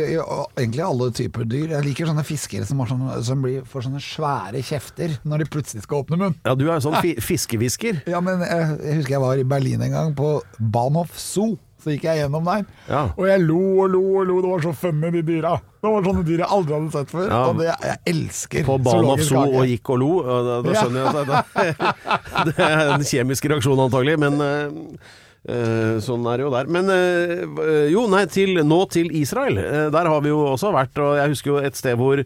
[0.58, 1.74] egentlig alle typer dyr.
[1.76, 5.50] Jeg liker sånne fiskere som, har sånne, som blir, får sånne svære kjefter når de
[5.56, 6.38] plutselig skal åpne munn.
[6.46, 8.04] Ja, du er jo sånn fi fiskehvisker.
[8.10, 11.58] Ja, men jeg, jeg husker jeg var i Berlin en gang, på Bahnhof Zoo.
[11.80, 13.02] Så gikk jeg gjennom der, Ja.
[13.16, 14.40] og jeg lo og lo og lo.
[14.44, 15.54] Det var så fømme de dyra.
[15.80, 17.28] Det var sånne dyr jeg aldri hadde sett før.
[17.30, 17.40] Ja.
[17.48, 20.10] Og det, jeg elsker På Bahnhof zoologisk Zoo og gikk og lo.
[20.26, 20.84] Da, da Ja.
[20.90, 21.74] jeg at det,
[22.50, 24.36] det er en kjemisk reaksjon antagelig, men
[25.48, 26.68] eh, sånn er det jo der.
[26.68, 29.56] Men uh, jo, nei, til, nå til Israel.
[29.56, 32.20] Uh, der har vi jo også vært, og jeg husker jo et sted hvor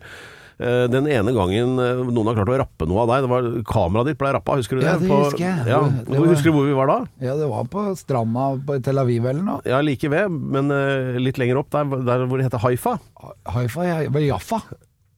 [0.88, 4.06] den ene gangen eh, noen har klart å rappe noe av deg, det var kameraet
[4.12, 4.92] ditt ble rappa, husker du det?
[4.92, 5.66] Ja, det husker jeg.
[5.72, 5.80] Ja.
[5.88, 6.98] Det- var- Husker du hvor vi var da?
[7.20, 9.60] Ja, det var på stranda på Tel Aviv eller noe.
[9.66, 12.98] Ja, like ved, men eh, litt lenger opp, der, der hvor det heter Haifa.
[13.46, 14.62] Haifa, ja, Jaffa.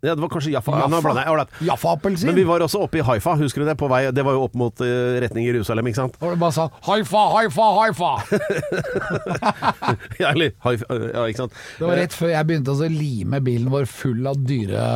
[0.07, 0.77] Ja, det var kanskje Jaffa.
[0.79, 1.27] Ja, jeg.
[1.33, 1.55] Ålreit.
[1.67, 2.31] Jaffa-appelsin.
[2.31, 3.77] Men vi var også oppe i Haifa, husker du det?
[3.81, 6.19] På vei, det var jo opp mot uh, retning Jerusalem, ikke sant?
[6.23, 8.13] Og det bare sa Haifa, Haifa, Haifa!
[10.23, 11.59] ja, eller Haifa, ja, ikke sant?
[11.81, 14.87] Det var rett før jeg begynte å lime bilen vår full av dyre...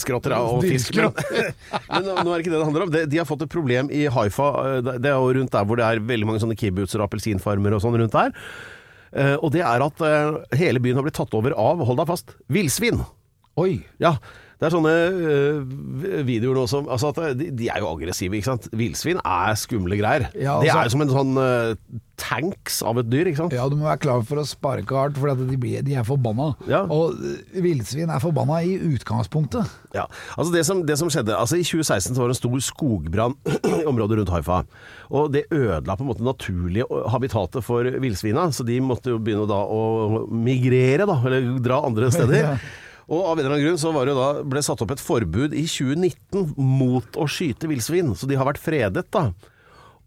[0.00, 0.96] Skrotter ja, og fisk.
[0.96, 1.12] Men,
[1.92, 2.92] men nå nå er det ikke det det handler om.
[2.94, 4.50] De, de har fått et problem i Haifa.
[4.66, 7.08] eh, Det det er jo rundt der hvor det er veldig mange sånne kibbutzer og
[7.08, 8.32] appelsinfarmer og sånn rundt der.
[9.12, 12.08] Uh, Og det er at uh, hele byen har blitt tatt over av, hold deg
[12.08, 13.02] fast, villsvin.
[13.60, 13.82] Oi!
[14.00, 14.16] Ja,
[14.62, 18.46] det er sånne øh, videoer nå som altså at de, de er jo aggressive, ikke
[18.46, 18.68] sant.
[18.78, 20.28] Villsvin er skumle greier.
[20.38, 21.72] Ja, Det altså- er jo som en sånn øh,
[22.22, 23.56] tanks av et dyr, ikke sant.
[23.56, 26.06] Ja, du må være klar for å sparke hardt, for at de, blir, de er
[26.06, 26.52] forbanna.
[26.70, 26.84] Ja.
[26.86, 29.66] Og eh, villsvin er forbanna i utgangspunktet.
[29.96, 30.06] Ja,
[30.38, 33.34] altså det som, det som skjedde altså I 2016 så var det en stor skogbrann
[33.82, 34.60] i området rundt Haifa.
[35.10, 39.50] Og det ødela på en måte naturlige habitatet for villsvina, så de måtte jo begynne
[39.50, 42.54] da å migrere, da, eller dra andre steder.
[43.10, 45.02] Og av en eller annen grunn så var det jo da, ble satt opp et
[45.02, 49.28] forbud i 2019 mot å skyte villsvin, så de har vært fredet, da.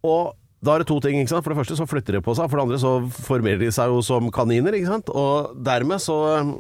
[0.06, 1.20] Og Da er det to ting.
[1.22, 1.44] ikke sant?
[1.46, 2.92] For det første så flytter de på seg, for det andre så
[3.28, 4.74] formerer de seg jo som kaniner.
[4.74, 5.10] ikke sant?
[5.14, 6.16] Og dermed så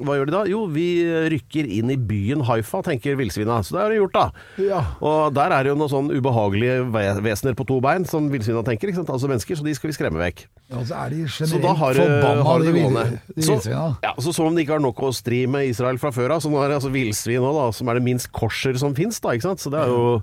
[0.05, 0.43] Hva gjør de da?
[0.51, 0.85] Jo, vi
[1.33, 3.57] rykker inn i byen Haifa, tenker villsvina.
[3.65, 4.25] Så det har de gjort, da.
[4.61, 4.83] Ja.
[5.01, 6.85] Og der er det jo noen sånn ubehagelige
[7.25, 8.87] vesener på to bein, som villsvina tenker.
[8.93, 9.09] ikke sant?
[9.15, 10.45] Altså mennesker, så de skal vi skremme vekk.
[10.69, 13.21] Ja, så er de generelt har, forbanna, de, de, det vill- gående.
[13.35, 16.11] de Så, ja, så som om de ikke har nok å stri med Israel fra
[16.11, 18.77] før av, så nå er det altså villsvin òg, da, som er det minst korser
[18.77, 19.29] som fins, da.
[19.37, 19.59] Ikke sant?
[19.65, 20.21] Så det er jo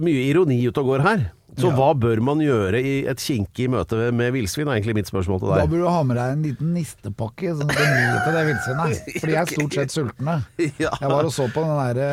[0.00, 1.24] mye ironi ute og går her.
[1.60, 5.40] Så hva bør man gjøre i et kinkig møte med villsvin, er egentlig mitt spørsmål
[5.42, 5.62] til deg.
[5.62, 8.38] Da bør du ha med deg en liten nistepakke sånn at du kan gi til
[8.38, 9.08] det villsvinet.
[9.20, 10.36] For de er stort sett sultne.
[10.58, 12.12] Jeg var og så på den derre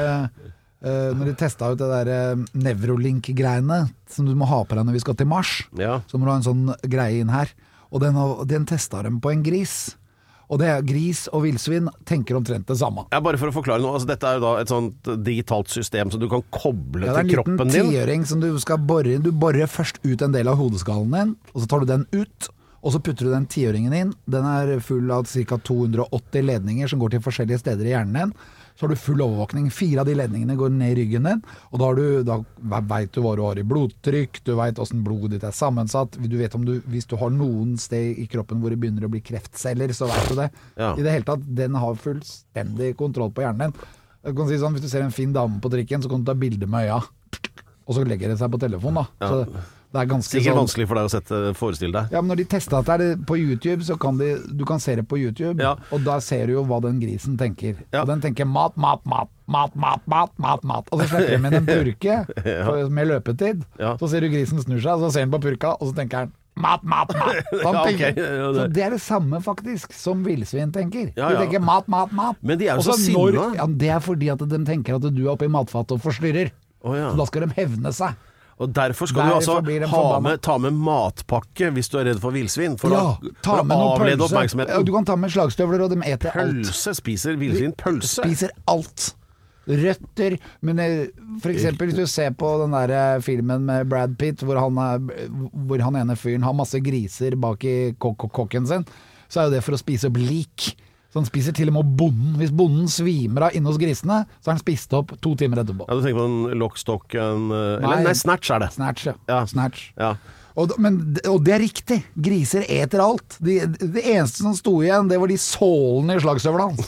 [0.81, 2.15] Uh, Når de testa ut det derre
[2.57, 5.51] Nevrolink-greiene som du må ha på deg når vi skal til Mars.
[5.77, 5.99] Ja.
[6.09, 7.51] Så må du ha en sånn greie inn her.
[7.93, 8.17] Og den,
[8.49, 9.91] den testa dem på en gris.
[10.51, 13.05] Og det er gris og villsvin tenker omtrent det samme.
[13.13, 16.11] Ja, bare for å forklare noe, altså Dette er jo da et sånt digitalt system
[16.11, 19.15] som du kan koble Ja, det er en liten kroppen tiøring som du skal bore
[19.15, 19.23] inn.
[19.23, 22.51] Du borer først ut en del av hodeskallen din, og så tar du den ut.
[22.81, 24.11] Og så putter du den tiøringen inn.
[24.25, 25.59] Den er full av ca.
[25.69, 28.31] 280 ledninger som går til forskjellige steder i hjernen din.
[28.81, 29.67] Så har du full overvåkning.
[29.69, 31.41] Fire av de ledningene går ned i ryggen din.
[31.69, 32.39] Og da, har du, da
[32.89, 36.17] veit du hva du har i blodtrykk, du veit åssen blodet ditt er sammensatt.
[36.17, 39.11] Du vet om du, Hvis du har noen sted i kroppen hvor det begynner å
[39.13, 40.47] bli kreftceller, så veit du det.
[40.81, 40.95] Ja.
[40.97, 43.91] I det hele tatt, den har fullstendig kontroll på hjernen din.
[44.25, 46.31] Jeg kan si sånn, Hvis du ser en fin dame på trikken, så kan du
[46.31, 46.97] ta bilde med øya.
[47.85, 49.29] Og så legger det seg på telefonen, da.
[49.29, 49.45] Så
[49.91, 52.11] det er ganske Sikkert sånn vanskelig for deg å sette, forestille deg.
[52.15, 54.95] ja, men Når de testa dette er på YouTube, så kan de, du kan se
[54.95, 55.75] det på YouTube, Ja.
[55.91, 57.75] og da ser du jo hva den grisen tenker.
[57.91, 58.01] Ja.
[58.03, 60.87] Og den tenker mat, mat, mat, mat, mat, mat, mat, mat.
[60.91, 62.19] Og så slipper de inn en purke
[62.65, 63.65] for, med løpetid.
[63.79, 63.97] Ja.
[63.99, 66.31] Så ser du grisen snur seg, så ser han på purka, og så tenker han
[66.55, 67.43] mat, mat, mat.
[67.61, 68.13] Ja, okay.
[68.15, 71.11] Ja, det- så det er det samme faktisk som villsvin tenker.
[71.17, 72.37] Ja, De tenker mat, mat, mat.
[72.41, 73.49] Men de er jo så sinna.
[73.59, 76.51] Ja, det er fordi at de tenker at du er oppe i matfatet og forstyrrer.
[76.83, 77.11] Oh, ja.
[77.11, 78.15] Så da skal de hevne seg.
[78.59, 82.19] Og derfor skal Derfor du altså ha med, ta med matpakke hvis du er redd
[82.21, 84.27] for villsvin, for, ja, å, ta for med å avlede pølse.
[84.27, 84.75] oppmerksomheten.
[84.75, 86.59] Ja, du kan ta med slagstøvler, og de eter alt.
[86.59, 86.93] Pølse?
[86.99, 88.21] Spiser villsvin pølse?
[88.21, 89.11] Spiser alt.
[89.69, 90.37] Røtter.
[90.65, 91.41] Men f.eks.
[91.43, 94.77] for eksempel hvis du ser på den der eh, filmen med Brad Pitt, hvor han,
[94.81, 95.27] er,
[95.67, 98.85] hvor han ene fyren har masse griser bak i kok kok kokken sin,
[99.31, 100.73] så er jo det for å spise opp lik.
[101.11, 102.35] Så han spiser til og med bonden.
[102.39, 105.83] Hvis bonden svimer av inne hos grisene, så har han spist opp to timer etterpå.
[105.89, 107.97] Ja, du tenker på en lockstock en, eh, Nei.
[107.97, 108.71] Eller nei, snatch er det.
[108.77, 109.15] Snatch, ja.
[109.27, 109.41] Ja.
[109.49, 109.89] Snatch.
[109.99, 110.13] Ja.
[110.55, 111.99] Og, men, og det er riktig.
[112.15, 113.35] Griser eter alt.
[113.43, 116.87] De, det eneste som sto igjen, det var de sålene i slagstøvlene hans.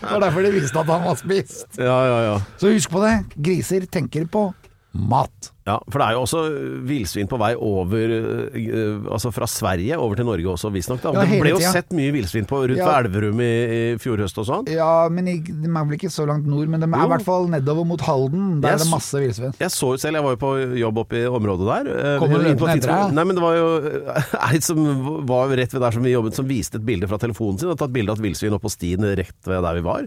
[0.00, 1.66] det var derfor de visste at han var spist.
[1.76, 2.36] ja, ja, ja.
[2.60, 3.14] Så husk på det.
[3.36, 4.48] Griser tenker på
[4.92, 5.51] mat.
[5.62, 6.40] Ja, for det er jo også
[6.88, 11.04] villsvin på vei over eh, Altså fra Sverige over til Norge også, visstnok.
[11.06, 11.70] Ja, det ble jo tida.
[11.76, 12.88] sett mye villsvin på rundt Ja.
[12.98, 14.66] Elverum i, i fjor høst og sånn.
[14.74, 17.06] Ja, men i- de er vel ikke så langt nord, men de er Jo.
[17.06, 18.60] i hvert fall nedover mot Halden.
[18.60, 19.54] Der Jeg er det masse villsvin.
[19.60, 21.94] Jeg så jo selv, jeg var jo på jobb oppe i området der.
[21.94, 23.68] eh, Kommer du inn på tidspunkt- Nei, men det var jo
[24.50, 27.60] ei som var rett ved der som vi jobbet, som viste et bilde fra telefonen
[27.60, 30.06] sin, og tatt bilde av et villsvin oppå på stien rett ved der vi var.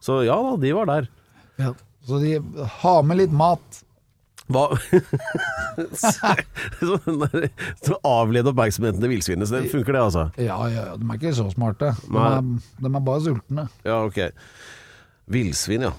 [0.00, 1.08] Så ja da, de var der.
[2.06, 2.38] Så de
[2.82, 3.82] har med litt mat.
[4.50, 4.64] Hva
[6.02, 6.30] så,
[7.82, 10.24] så avlede oppmerksomheten til villsvinet, så det funker det, altså?
[10.40, 11.92] Ja, ja, ja, de er ikke så smarte.
[12.06, 12.48] De er,
[12.82, 13.66] de er bare sultne.
[13.86, 14.18] Ja, ok.
[15.32, 15.92] Villsvin, ja.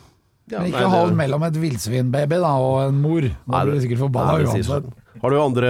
[0.52, 3.30] ja Men ikke det- mellom et villsvinbaby da, og en mor.
[3.48, 4.92] Da blir du sikkert forbanna uansett.
[5.24, 5.70] Har du andre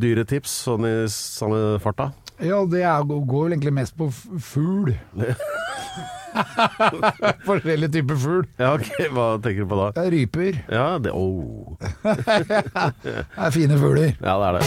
[0.00, 2.10] dyretips sånn i samme farta?
[2.42, 4.94] Ja, det er, går vel egentlig mest på fugl.
[7.48, 8.44] Forskjellige typer fugl.
[8.60, 9.88] Ja, ok, Hva tenker du på da?
[9.96, 10.60] Det er ryper.
[10.72, 11.78] Ja, det oh.
[13.04, 14.14] det er fine fugler.
[14.20, 14.64] Ja, det er det.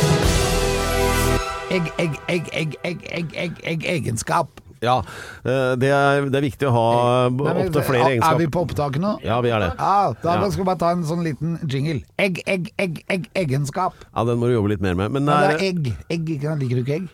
[1.72, 4.60] Egg, egg, egg, egg, egg, egg, egg, egg egenskap.
[4.82, 4.98] Ja,
[5.46, 6.86] eh, det er, det er, viktig å ha
[7.30, 8.34] opptil eh, flere egenskaper.
[8.34, 9.12] Er vi på opptak nå?
[9.22, 9.70] Ja, vi er det.
[9.78, 10.50] Ja, da ja.
[10.50, 12.00] skal vi bare ta en sånn liten jingle.
[12.18, 13.94] Egg, egg, egg, egg, egenskap.
[14.10, 15.14] Ja, den må du jobbe litt mer med.
[15.14, 15.92] Men det er, ja, det er egg.
[16.18, 16.32] Egg,
[16.64, 17.10] Liker du ikke egg?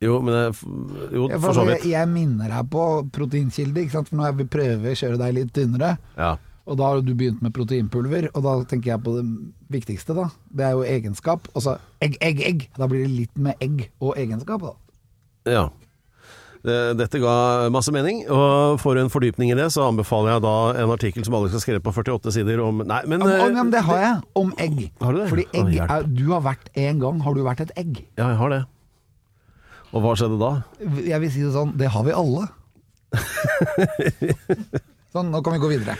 [0.00, 0.58] Jo, men er,
[1.12, 1.88] jo, Ja, for så jeg, vidt.
[1.90, 2.84] jeg minner deg på
[3.14, 4.10] proteinkilde, ikke sant?
[4.12, 5.96] for nå jeg vil prøve å kjøre deg litt tynnere.
[6.18, 6.36] Ja.
[6.68, 9.24] Og da har du begynt med proteinpulver, og da tenker jeg på det
[9.72, 10.28] viktigste, da.
[10.52, 11.48] Det er jo egenskap.
[11.56, 12.66] Og så egg, egg, egg.
[12.76, 14.74] Da blir det litt med egg og egenskap, da.
[15.48, 15.68] ja.
[16.68, 20.90] Dette ga masse mening, og for en fordypning i det, så anbefaler jeg da en
[20.90, 23.82] artikkel som Alex har skrevet på 48 sider om Nei, men Om, eh, om, det
[23.86, 24.80] har jeg, om egg.
[25.00, 25.28] Har du det?
[25.30, 28.02] Fordi egg er, Du har vært en gang, har du vært et egg?
[28.18, 28.60] Ja, jeg har det.
[29.92, 30.54] Og hva skjedde da?
[31.06, 32.48] Jeg vil si det sånn, det har vi alle.
[35.14, 35.96] sånn, nå kan vi gå videre.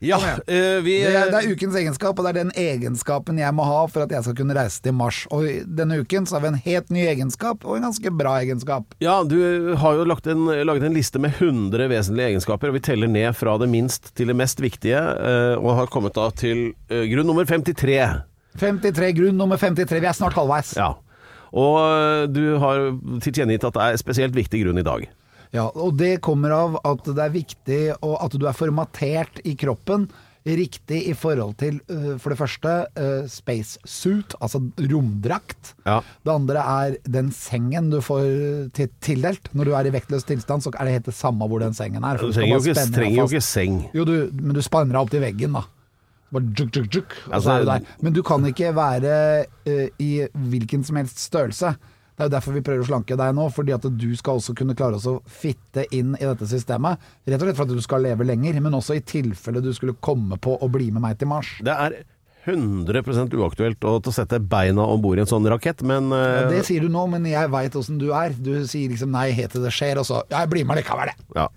[0.00, 0.16] Ja,
[0.48, 3.66] øh, vi Det er, det er ukens egenskap, og det er den egenskapen jeg må
[3.68, 5.18] ha for at jeg skal kunne reise til Mars.
[5.28, 5.44] Og
[5.76, 8.96] denne uken så har vi en helt ny egenskap, og en ganske bra egenskap.
[9.04, 9.36] Ja, du
[9.76, 13.36] har jo lagt en, laget en liste med 100 vesentlige egenskaper, og vi teller ned
[13.36, 17.28] fra det minst til det mest viktige, eh, og har kommet da til eh, grunn
[17.28, 18.00] nummer 53.
[18.56, 20.00] 53 grunn nummer 53.
[20.00, 20.72] Vi er snart halvveis.
[20.80, 20.94] Ja.
[21.50, 22.90] Og øh, du har
[23.24, 25.06] tilkjennegitt at det er spesielt viktig grunn i dag.
[25.50, 29.56] Ja, og det kommer av at det er viktig og at du er formatert i
[29.58, 30.06] kroppen
[30.46, 32.70] riktig i forhold til øh, for det første
[33.28, 35.74] space spacesuit, altså romdrakt.
[35.86, 35.98] Ja.
[36.24, 38.24] Det andre er den sengen du får
[39.02, 39.50] tildelt.
[39.52, 42.04] Når du er i vektløs tilstand, så er det helt det samme hvor den sengen
[42.04, 42.16] er.
[42.16, 43.84] Du trenger jo ikke seng.
[43.94, 45.66] Jo, du, men du spanner deg opp til veggen, da.
[46.30, 47.88] Bare juk, juk, juk, Altså, så er du der.
[48.04, 49.14] Men du kan ikke være
[49.66, 50.10] uh, i
[50.50, 51.74] hvilken som helst størrelse.
[52.20, 54.52] Det er jo derfor vi prøver å slanke deg nå, fordi at du skal også
[54.58, 57.00] kunne klare å fitte inn i dette systemet.
[57.24, 59.96] Rett og slett for at du skal leve lenger, men også i tilfelle du skulle
[60.04, 61.54] komme på å bli med meg til Mars.
[61.64, 61.96] Det er
[62.44, 66.84] 100% uaktuelt å sette beina om bord i en sånn rakett, men øh, Det sier
[66.84, 68.36] du nå, men jeg veit åssen du er.
[68.36, 71.12] Du sier liksom nei helt til det skjer, og så ja, jeg blir med likevel,
[71.12, 71.28] jeg.
[71.40, 71.48] ja.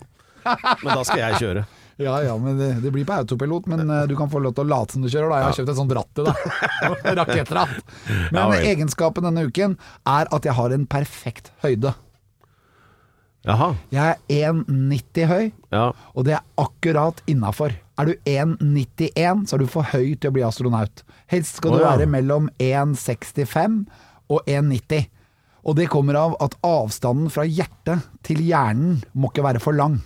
[0.82, 1.68] Men da skal jeg kjøre.
[2.02, 4.66] Ja ja, men det, det blir på autopilot, men uh, du kan få lov til
[4.66, 5.36] å late som du kjører, da.
[5.38, 7.12] Jeg har kjøpt et sånt ratt til deg.
[7.20, 7.92] Rakettratt.
[8.34, 9.76] Men Ja egenskapen denne uken
[10.08, 11.94] er at jeg har en perfekt høyde.
[13.44, 13.74] Jaha.
[13.92, 15.90] Jeg er 1,90 høy, Ja.
[16.14, 17.74] og det er akkurat innafor.
[18.00, 21.04] Er du 1,91, så er du for høy til å bli astronaut.
[21.30, 21.92] Helst skal oh, du ja.
[21.92, 23.84] være mellom 1,65
[24.32, 25.10] og 1,90.
[25.64, 30.00] Og det kommer av at avstanden fra hjertet til hjernen må ikke være for lang.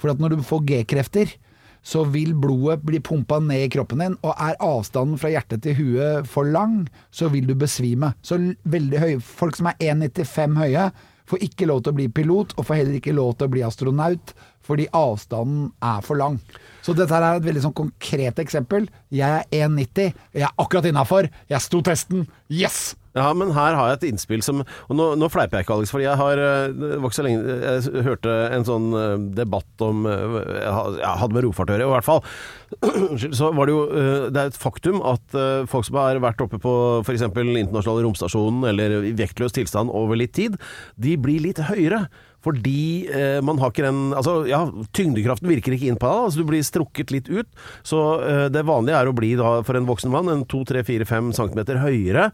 [0.00, 1.36] For når du får G-krefter,
[1.82, 5.78] så vil blodet bli pumpa ned i kroppen din, og er avstanden fra hjertet til
[5.78, 8.12] huet for lang, så vil du besvime.
[8.22, 8.36] Så
[8.68, 10.90] veldig høye Folk som er 1,95 høye,
[11.30, 13.64] får ikke lov til å bli pilot, og får heller ikke lov til å bli
[13.64, 14.32] astronaut,
[14.66, 16.40] fordi avstanden er for lang.
[16.84, 18.88] Så dette her er et veldig sånn konkret eksempel.
[19.14, 22.90] Jeg er 1,90, jeg er akkurat innafor, jeg sto testen, yes!
[23.16, 25.90] Ja, men her har jeg et innspill som Og nå, nå fleiper jeg ikke, Alex,
[25.94, 29.84] fordi jeg har eh, Det var ikke så lenge Jeg hørte en sånn eh, debatt
[29.86, 30.38] om eh,
[31.00, 32.20] Jeg hadde med romfart å i hvert fall.
[33.38, 33.82] Så var det jo
[34.30, 35.34] Det er et faktum at
[35.70, 37.24] folk som har vært oppe på f.eks.
[37.26, 40.58] internasjonale romstasjonen eller i vektløs tilstand over litt tid,
[41.00, 42.04] de blir litt høyere.
[42.44, 44.62] Fordi eh, man har ikke den Altså, ja,
[44.96, 46.28] tyngdekraften virker ikke inn på deg.
[46.28, 47.50] Altså, du blir strukket litt ut.
[47.86, 51.62] Så eh, det vanlige er å bli da, for en voksen mann, en 2-3-4-5 cm
[51.84, 52.30] høyere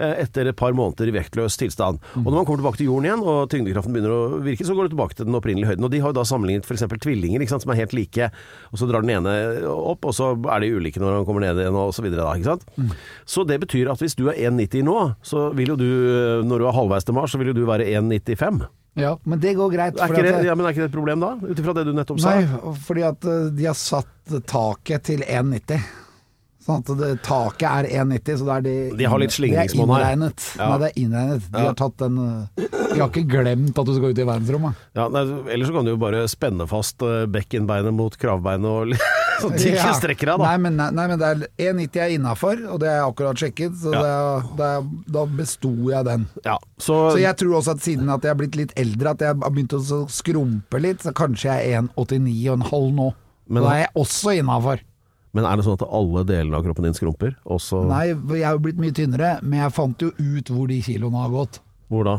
[0.00, 2.00] etter et par måneder i vektløs tilstand.
[2.20, 4.88] Og når man kommer tilbake til jorden igjen, og tyngdekraften begynner å virke, så går
[4.88, 5.86] du tilbake til den opprinnelige høyden.
[5.86, 6.86] Og de har jo da sammenlignet f.eks.
[7.04, 8.30] tvillinger, ikke sant, som er helt like,
[8.70, 9.36] og så drar den ene
[9.70, 12.34] opp, og så er de ulike når han kommer ned igjen, og så videre da,
[12.38, 12.98] ikke sant.
[13.28, 16.62] Så det betyr at hvis du er 1,90 nå, så vil jo du, eh, når
[16.62, 18.64] du er halvveis til Mars, så vil jo du være 1,95.
[18.98, 19.98] Ja, men det går greit.
[20.02, 22.20] Er det, ja, men er ikke det et problem da, ut ifra det du nettopp
[22.22, 22.34] sa?
[22.40, 25.99] Nei, fordi at eh, de har satt taket til 1,90.
[26.70, 30.04] Sånn at det, taket er 1,90, så da er de De har litt slingringsmonn her.
[30.06, 30.34] Er.
[30.56, 30.68] Ja.
[30.70, 31.48] Nei, det er innregnet.
[31.50, 34.84] De har tatt den eh, De har ikke glemt at du skal ut i verdensrommet.
[34.98, 35.22] Ja, nei,
[35.54, 38.94] ellers så kan du jo bare spenne fast eh, bekkenbeinet mot kravbeinet, og
[39.40, 40.48] sånn at de ikke strekker deg da.
[40.50, 43.78] Nei, men, nei, men det er 1,90 er innafor, og det har jeg akkurat sjekket,
[43.84, 44.02] så Ja.
[44.04, 44.70] det, det,
[45.16, 46.26] da besto jeg den.
[46.44, 49.24] Ja, så, Så jeg tror også at siden at jeg er blitt litt eldre, at
[49.24, 53.10] jeg har begynt å skrumpe litt, så kanskje jeg er 1,89,5 nå.
[53.50, 54.80] Men- da er jeg også innafor.
[55.36, 57.36] Men er det sånn at alle delene av kroppen din skrumper?
[57.46, 60.80] Også, Nei, jeg er jo blitt mye tynnere, men jeg fant jo ut hvor de
[60.82, 61.60] kiloene har gått.
[61.90, 62.16] Hvor da?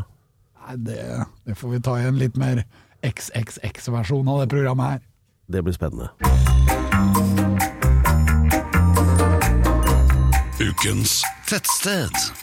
[0.62, 1.00] Nei, det,
[1.48, 2.64] det får vi ta i en litt mer
[3.04, 5.04] XXX-versjon av det programmet her.
[5.52, 6.08] Det blir spennende.
[10.62, 11.20] Ukens
[11.50, 12.41] tettsted.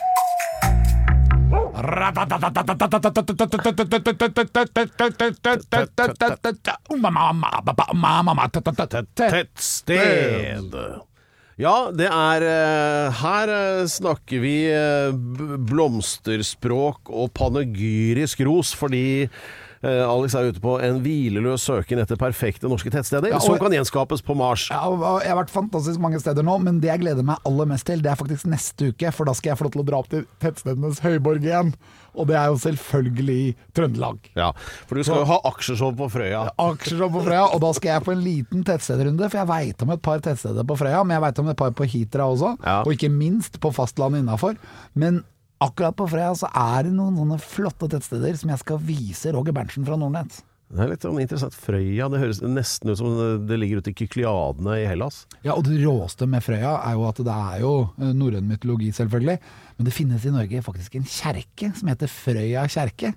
[9.20, 10.76] Tettsted.
[11.60, 12.46] Ja, det er
[13.20, 13.52] Her
[13.92, 14.56] snakker vi
[15.72, 19.28] blomsterspråk og panegyrisk ros, fordi
[19.82, 23.72] Alex er ute på en hvileløs søken etter perfekte norske tettsteder Ja, og- som kan
[23.72, 24.68] gjenskapes på Mars.
[24.70, 24.82] Ja,
[25.24, 28.02] Jeg har vært fantastisk mange steder nå, men det jeg gleder meg aller mest til,
[28.02, 30.10] det er faktisk neste uke, for da skal jeg få lov til å dra opp
[30.10, 31.74] til tettstedenes høyborg igjen.
[32.16, 34.18] Og det er jo selvfølgelig Trøndelag.
[34.36, 34.52] Ja,
[34.88, 36.50] For du skal jo ha aksjeshow på Frøya.
[36.60, 39.92] Aksjeshow på Frøya, og da skal jeg på en liten tettstedrunde, for jeg veit om
[39.92, 42.82] et par tettsteder på Frøya, men jeg veit om et par på Hitra også, Ja.
[42.82, 44.58] og ikke minst på fastlandet innafor.
[44.96, 45.24] Men
[45.62, 49.56] akkurat på Frøya så er det noen sånne flotte tettsteder som jeg skal vise Roger
[49.56, 50.42] Berntsen fra Nordnett.
[50.70, 51.56] Det er litt sånn interessant.
[51.58, 53.16] Frøya, det høres nesten ut som
[53.50, 55.24] det ligger ute i Kykliadene i Hellas.
[55.42, 58.92] Ja, og det råeste med Frøya er jo at det er jo eh, norrøn mytologi,
[58.94, 59.40] selvfølgelig.
[59.80, 63.16] Men det finnes i Norge faktisk en kjerke som heter Frøya kjerke.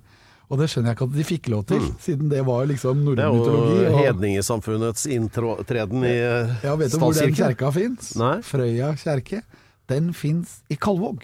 [0.49, 3.15] Og det skjønner jeg ikke at de fikk lov til, siden det var liksom Mm.
[3.17, 6.65] Det er jo og- hedningesamfunnets inntreden i statskirken.
[6.65, 8.13] Ja, vet du hvor den kjerka fins?
[8.49, 9.43] Frøya kjerke.
[9.89, 11.21] Den fins i Kalvåg.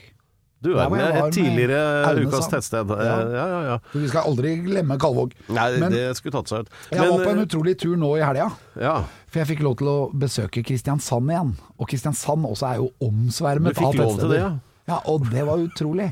[0.64, 2.90] Du er med et tidligere ukas tettsted.
[2.90, 3.18] Ja.
[3.30, 3.76] Ja, ja, ja.
[3.94, 5.36] Vi skal aldri glemme Kalvåg.
[5.54, 6.72] Nei, Men det skulle tatt seg ut.
[6.90, 8.50] jeg var på en eh, utrolig tur nå i helga.
[8.80, 8.96] ja.
[9.28, 11.50] For jeg fikk lov til å besøke Kristiansand igjen.
[11.76, 14.38] Og Kristiansand også er jo omsvermet av lov til det, tettsteder.
[14.40, 14.50] ja?
[14.88, 16.06] Ja, og det var utrolig.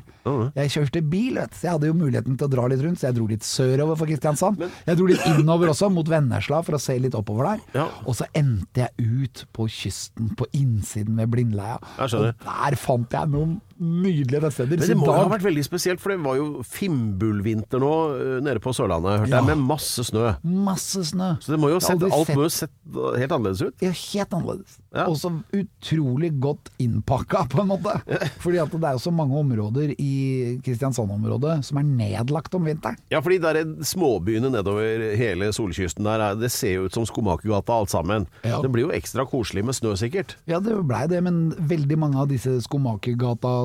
[0.53, 3.01] Jeg kjørte bil, vet du, jeg hadde jo muligheten til å dra litt rundt.
[3.01, 4.61] Så jeg dro litt sørover for Kristiansand.
[4.85, 7.63] Jeg dro litt innover også, mot Vennesla, for å se litt oppover der.
[7.79, 7.87] Ja.
[8.05, 11.79] Og så endte jeg ut på kysten, på innsiden ved Blindleia.
[12.05, 14.79] Og der fant jeg noen nydelige tettsteder.
[14.81, 15.19] Men det må dag...
[15.23, 19.31] ha vært veldig spesielt, for det var jo Fimbulvinter nå eh, nede på Sørlandet, hørte
[19.33, 19.41] Ja.
[19.43, 20.33] jeg, med masse snø.
[20.43, 21.33] Masse snø.
[21.45, 22.73] Så det må jo sett, alt sett- må jo sett
[23.21, 23.75] helt annerledes ut.
[23.85, 24.79] Ja, helt annerledes.
[24.97, 25.07] Ja.
[25.11, 27.97] Og så utrolig godt innpakka, på en måte.
[28.45, 32.97] Fordi at det er jo så mange områder i Kristiansand-området som er nedlagt om vinteren.
[33.13, 37.07] Ja, fordi der er småbyene nedover hele solkysten der, er- det ser jo ut som
[37.09, 38.27] Skomakergata alt sammen.
[38.47, 38.61] Ja.
[38.65, 40.37] Det blir jo ekstra koselig med snø, sikkert.
[40.49, 42.57] Ja, det blei det, men veldig mange av disse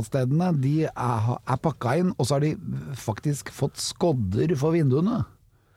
[0.02, 2.56] Skomakergata-stedene de er, er pakka inn, og så har de
[2.98, 5.24] faktisk fått skodder for vinduene.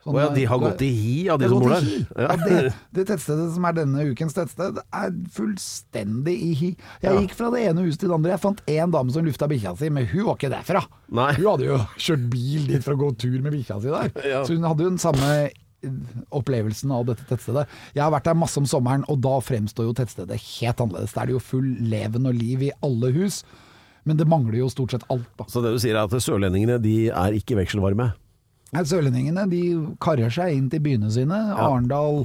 [0.05, 1.87] Sånn oh ja, de har gått i hi av de som bor der.
[2.21, 2.35] Ja.
[2.37, 6.69] Det, det tettstedet som er denne ukens tettsted, er fullstendig i hi.
[7.01, 8.35] Jeg gikk fra det ene huset til det andre.
[8.35, 10.85] Jeg fant én dame som lufta bikkja si, men hun var ikke derfra.
[11.09, 11.31] Nei.
[11.39, 14.13] Hun hadde jo kjørt bil dit for å gå tur med bikkja si der.
[14.35, 14.45] Ja.
[14.45, 15.93] Så hun hadde jo den samme eh,
[16.37, 17.65] opplevelsen av dette tettstedet.
[17.97, 21.17] Jeg har vært der masse om sommeren, og da fremstår jo tettstedet helt annerledes.
[21.17, 23.41] Der er det jo full leven og liv i alle hus,
[24.05, 25.29] men det mangler jo stort sett alt.
[25.39, 25.47] Da.
[25.49, 28.11] Så det du sier er at sørlendingene de er ikke vekselvarme?
[28.75, 29.61] Nei, Sørlendingene de
[30.03, 31.37] karrer seg inn til byene sine.
[31.55, 32.25] Arendal,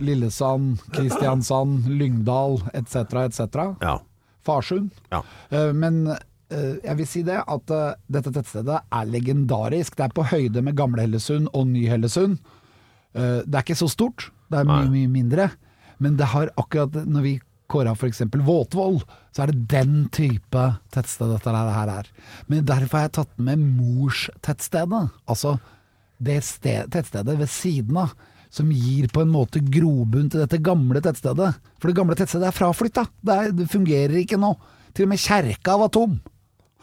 [0.00, 2.96] Lillesand, Kristiansand, Lyngdal etc.
[3.26, 3.58] etc.
[3.84, 3.98] Ja.
[4.44, 4.90] Farsund.
[5.12, 5.20] Ja.
[5.50, 9.96] Eh, Men eh, jeg vil si det at eh, dette tettstedet er legendarisk.
[9.98, 12.38] Det er på høyde med Gamle-Hellesund og Ny-Hellesund.
[13.14, 15.44] Det er ikke så stort, det er mye, mye mindre.
[16.02, 17.34] Men det har akkurat Når vi
[17.74, 18.22] kåra f.eks.
[18.46, 19.00] Våtvoll,
[19.34, 22.10] så er det den type tettsted dette her er.
[22.48, 25.08] Men derfor har jeg tatt med morstettstedet.
[25.26, 25.58] Altså
[26.24, 28.14] det sted, tettstedet ved siden av.
[28.54, 31.56] Som gir på en måte grobunn til dette gamle tettstedet.
[31.82, 33.02] For det gamle tettstedet er fraflytta.
[33.18, 34.52] Det, det fungerer ikke nå.
[34.94, 36.20] Til og med kjerka var tom.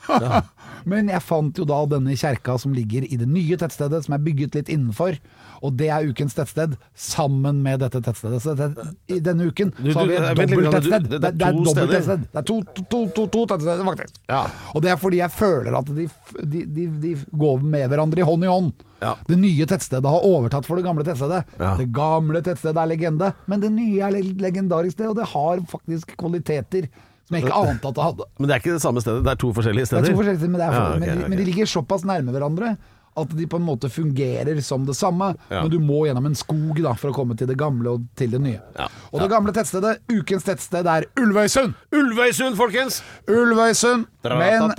[0.90, 4.24] Men jeg fant jo da denne kjerka som ligger i det nye tettstedet, som er
[4.26, 5.20] bygget litt innenfor.
[5.62, 8.40] Og det er ukens tettsted, sammen med dette tettstedet.
[8.42, 8.72] Så det,
[9.14, 11.06] i denne uken så har vi et dobbelt dobbelttettsted.
[11.12, 12.24] det- Det, det er to dobbelt tettsted.
[12.32, 14.18] Det er to, to, to, to, tettsteder, faktisk.
[14.34, 14.40] Ja.
[14.74, 16.08] Og det er fordi jeg føler at de,
[16.42, 17.14] de, de, de
[17.46, 18.74] går med hverandre i hånd i hånd.
[19.06, 19.14] Ja.
[19.30, 21.44] Det nye tettstedet har overtatt for det gamle tettstedet.
[21.62, 21.76] Ja.
[21.78, 25.62] Det gamle tettstedet er legende, men det nye er le- legendarisk, det, og det har
[25.70, 26.90] faktisk kvaliteter
[27.32, 28.30] som jeg ikke ante at det hadde.
[28.38, 30.04] Men det er ikke det samme stedet, det er to forskjellige Det steder?
[30.04, 32.36] er to forskjellige, men, for, er, Ja, okay, men, de, men de ligger såpass nærme
[32.36, 32.76] hverandre
[33.20, 35.64] at de på en måte fungerer som det samme, Ja.
[35.66, 38.32] men du må gjennom en skog da, for å komme til det gamle og til
[38.32, 38.62] det nye.
[38.80, 38.86] Ja.
[39.12, 41.74] Og det gamle tettstedet, ukens tettsted, er Ulvøysund!
[41.92, 43.02] Ulvøysund, folkens!
[43.28, 44.06] Ulvøysund.
[44.24, 44.72] Men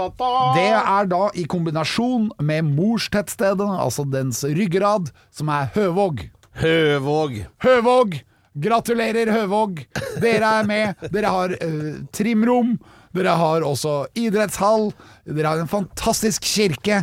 [0.56, 6.30] det er da i kombinasjon med morstettstedet, altså dens ryggrad, som er Høvåg.
[6.56, 7.42] Høvåg.
[7.64, 8.22] Høvåg!
[8.52, 9.78] Gratulerer, Høvåg!
[10.20, 11.04] Dere er med.
[11.12, 12.74] Dere har uh, trimrom.
[13.16, 14.90] Dere har også idrettshall.
[15.28, 17.02] Dere har en fantastisk kirke.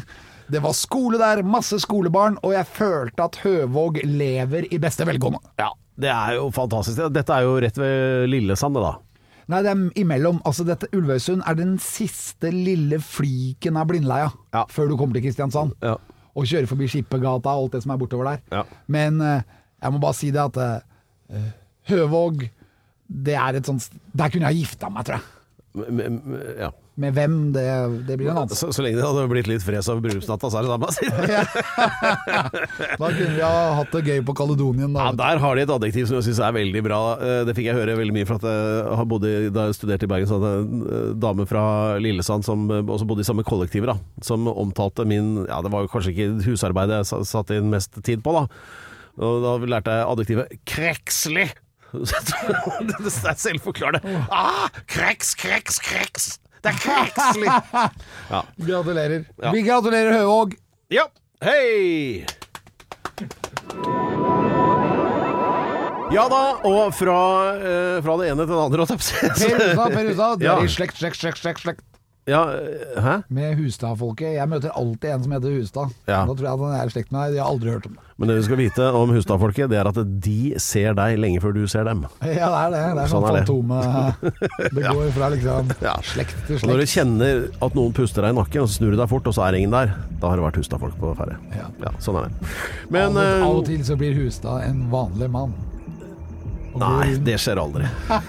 [0.50, 5.42] Det var skole der, masse skolebarn, og jeg følte at Høvåg lever i beste velgående.
[5.62, 5.70] Ja,
[6.02, 7.04] det er jo fantastisk.
[7.14, 8.96] Dette er jo rett ved Lillesand, det da.
[9.50, 10.42] Nei, det er imellom.
[10.46, 14.66] Altså, dette Ulvøysund er den siste lille fliken av Blindleia Ja.
[14.70, 15.74] før du kommer til Kristiansand.
[15.86, 15.96] Ja.
[16.38, 18.44] Og kjører forbi Skippergata og alt det som er bortover der.
[18.54, 18.64] Ja.
[18.86, 19.42] Men eh,
[19.82, 20.76] jeg må bare si det at eh,
[21.90, 22.48] Høvåg,
[23.10, 25.36] det er et sånt Der kunne jeg gifta meg, tror jeg.
[25.80, 26.70] Men, m- m- ja.
[27.00, 27.64] Med hvem, det,
[28.10, 28.52] det blir en annen.
[28.58, 30.90] Så, så lenge det hadde blitt litt fres over bryllupsnatta, så er det samme.
[33.00, 34.92] Da kunne vi ha hatt det gøy på Kaledonien.
[34.98, 35.06] Da.
[35.08, 37.00] Ja, Der har de et adjektiv som jeg syns er veldig bra.
[37.24, 39.78] Eh, Det fikk jeg høre veldig mye for at jeg har bodd i, da jeg
[39.80, 41.64] studerte i Bergen, så hadde jeg en eh, dame fra
[42.04, 45.86] Lillesand som eh, også bodde i samme kollektiver, da, som omtalte min Ja, det var
[45.88, 48.44] jo kanskje ikke husarbeidet jeg satte inn mest tid på, da.
[49.20, 51.48] Og da lærte jeg adjektivet krekslig.
[52.90, 54.22] det er selvforklarende.
[54.32, 56.30] Ah, kreks, kreks, kreks!
[56.64, 57.50] Det er krekslig!
[58.34, 58.44] Ja.
[58.62, 59.24] Gratulerer.
[59.42, 59.52] Ja.
[59.56, 60.56] Vi gratulerer Høvåg.
[60.94, 61.08] ja.
[61.40, 62.26] Hei!
[66.10, 67.18] Ja da, og fra,
[67.62, 69.46] eh, fra det ene til det andre, holdt jeg på å si.
[69.46, 70.42] Per Hustad, Per Hustad.
[70.42, 71.84] Du er i slekt, slekt, slekt, slekt, slekt.
[72.30, 73.16] Ja, eh, hæ?
[73.34, 74.36] Med Hustad-folket.
[74.38, 75.96] Jeg møter alltid en som heter Hustad.
[76.10, 76.22] Ja.
[76.30, 77.34] Da tror jeg at han er i slekt med deg.
[77.36, 78.06] De har aldri hørt om det.
[78.20, 81.56] Men det du skal vite om Hustad-folket, det er at de ser deg lenge før
[81.56, 82.06] du ser dem.
[82.40, 82.82] Ja, det er det.
[83.00, 84.72] Det er sånn, Sånn er det.
[84.76, 85.96] Det går fra liksom Ja.
[86.04, 86.68] slekt til slekt.
[86.70, 89.28] når du kjenner at noen puster deg i nakken, og så snur du deg fort,
[89.32, 91.40] og så er det ingen der, da har det vært Hustad-folk på ferie.
[91.56, 91.94] Ja.
[92.04, 92.54] sånn er det.
[92.92, 95.56] Men av, og, av og eh, til så blir Hustad en vanlig mann.
[96.80, 97.88] Nei, det skjer aldri.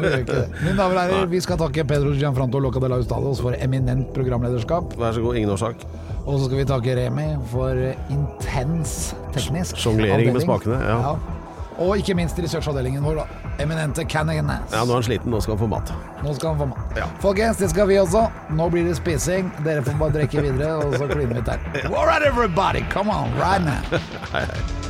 [0.00, 4.08] Mine damer og herrer, vi skal takke Pedro Gianfranto Loca de la Ustados for eminent
[4.16, 4.96] programlederskap.
[5.00, 5.84] Vær så god, ingen årsak.
[6.24, 7.76] Og så skal vi takke Remi for
[8.12, 10.98] intens teknisk Sjonglering med smakene, ja.
[11.10, 11.36] ja.
[11.80, 13.52] Og ikke minst researchavdelingen vår, da.
[13.62, 14.68] Eminente Cananas.
[14.72, 15.92] Ja, nå er han sliten, nå skal han få mat.
[16.20, 16.98] Nå skal han få mat.
[17.00, 17.08] Ja.
[17.24, 18.26] Folkens, det skal vi også.
[18.52, 19.48] Nå blir det spising.
[19.64, 21.66] Dere får bare drikke videre, og så kliner vi til.
[21.96, 23.80] All right, everybody, come on, right now.
[24.34, 24.89] hei, hei.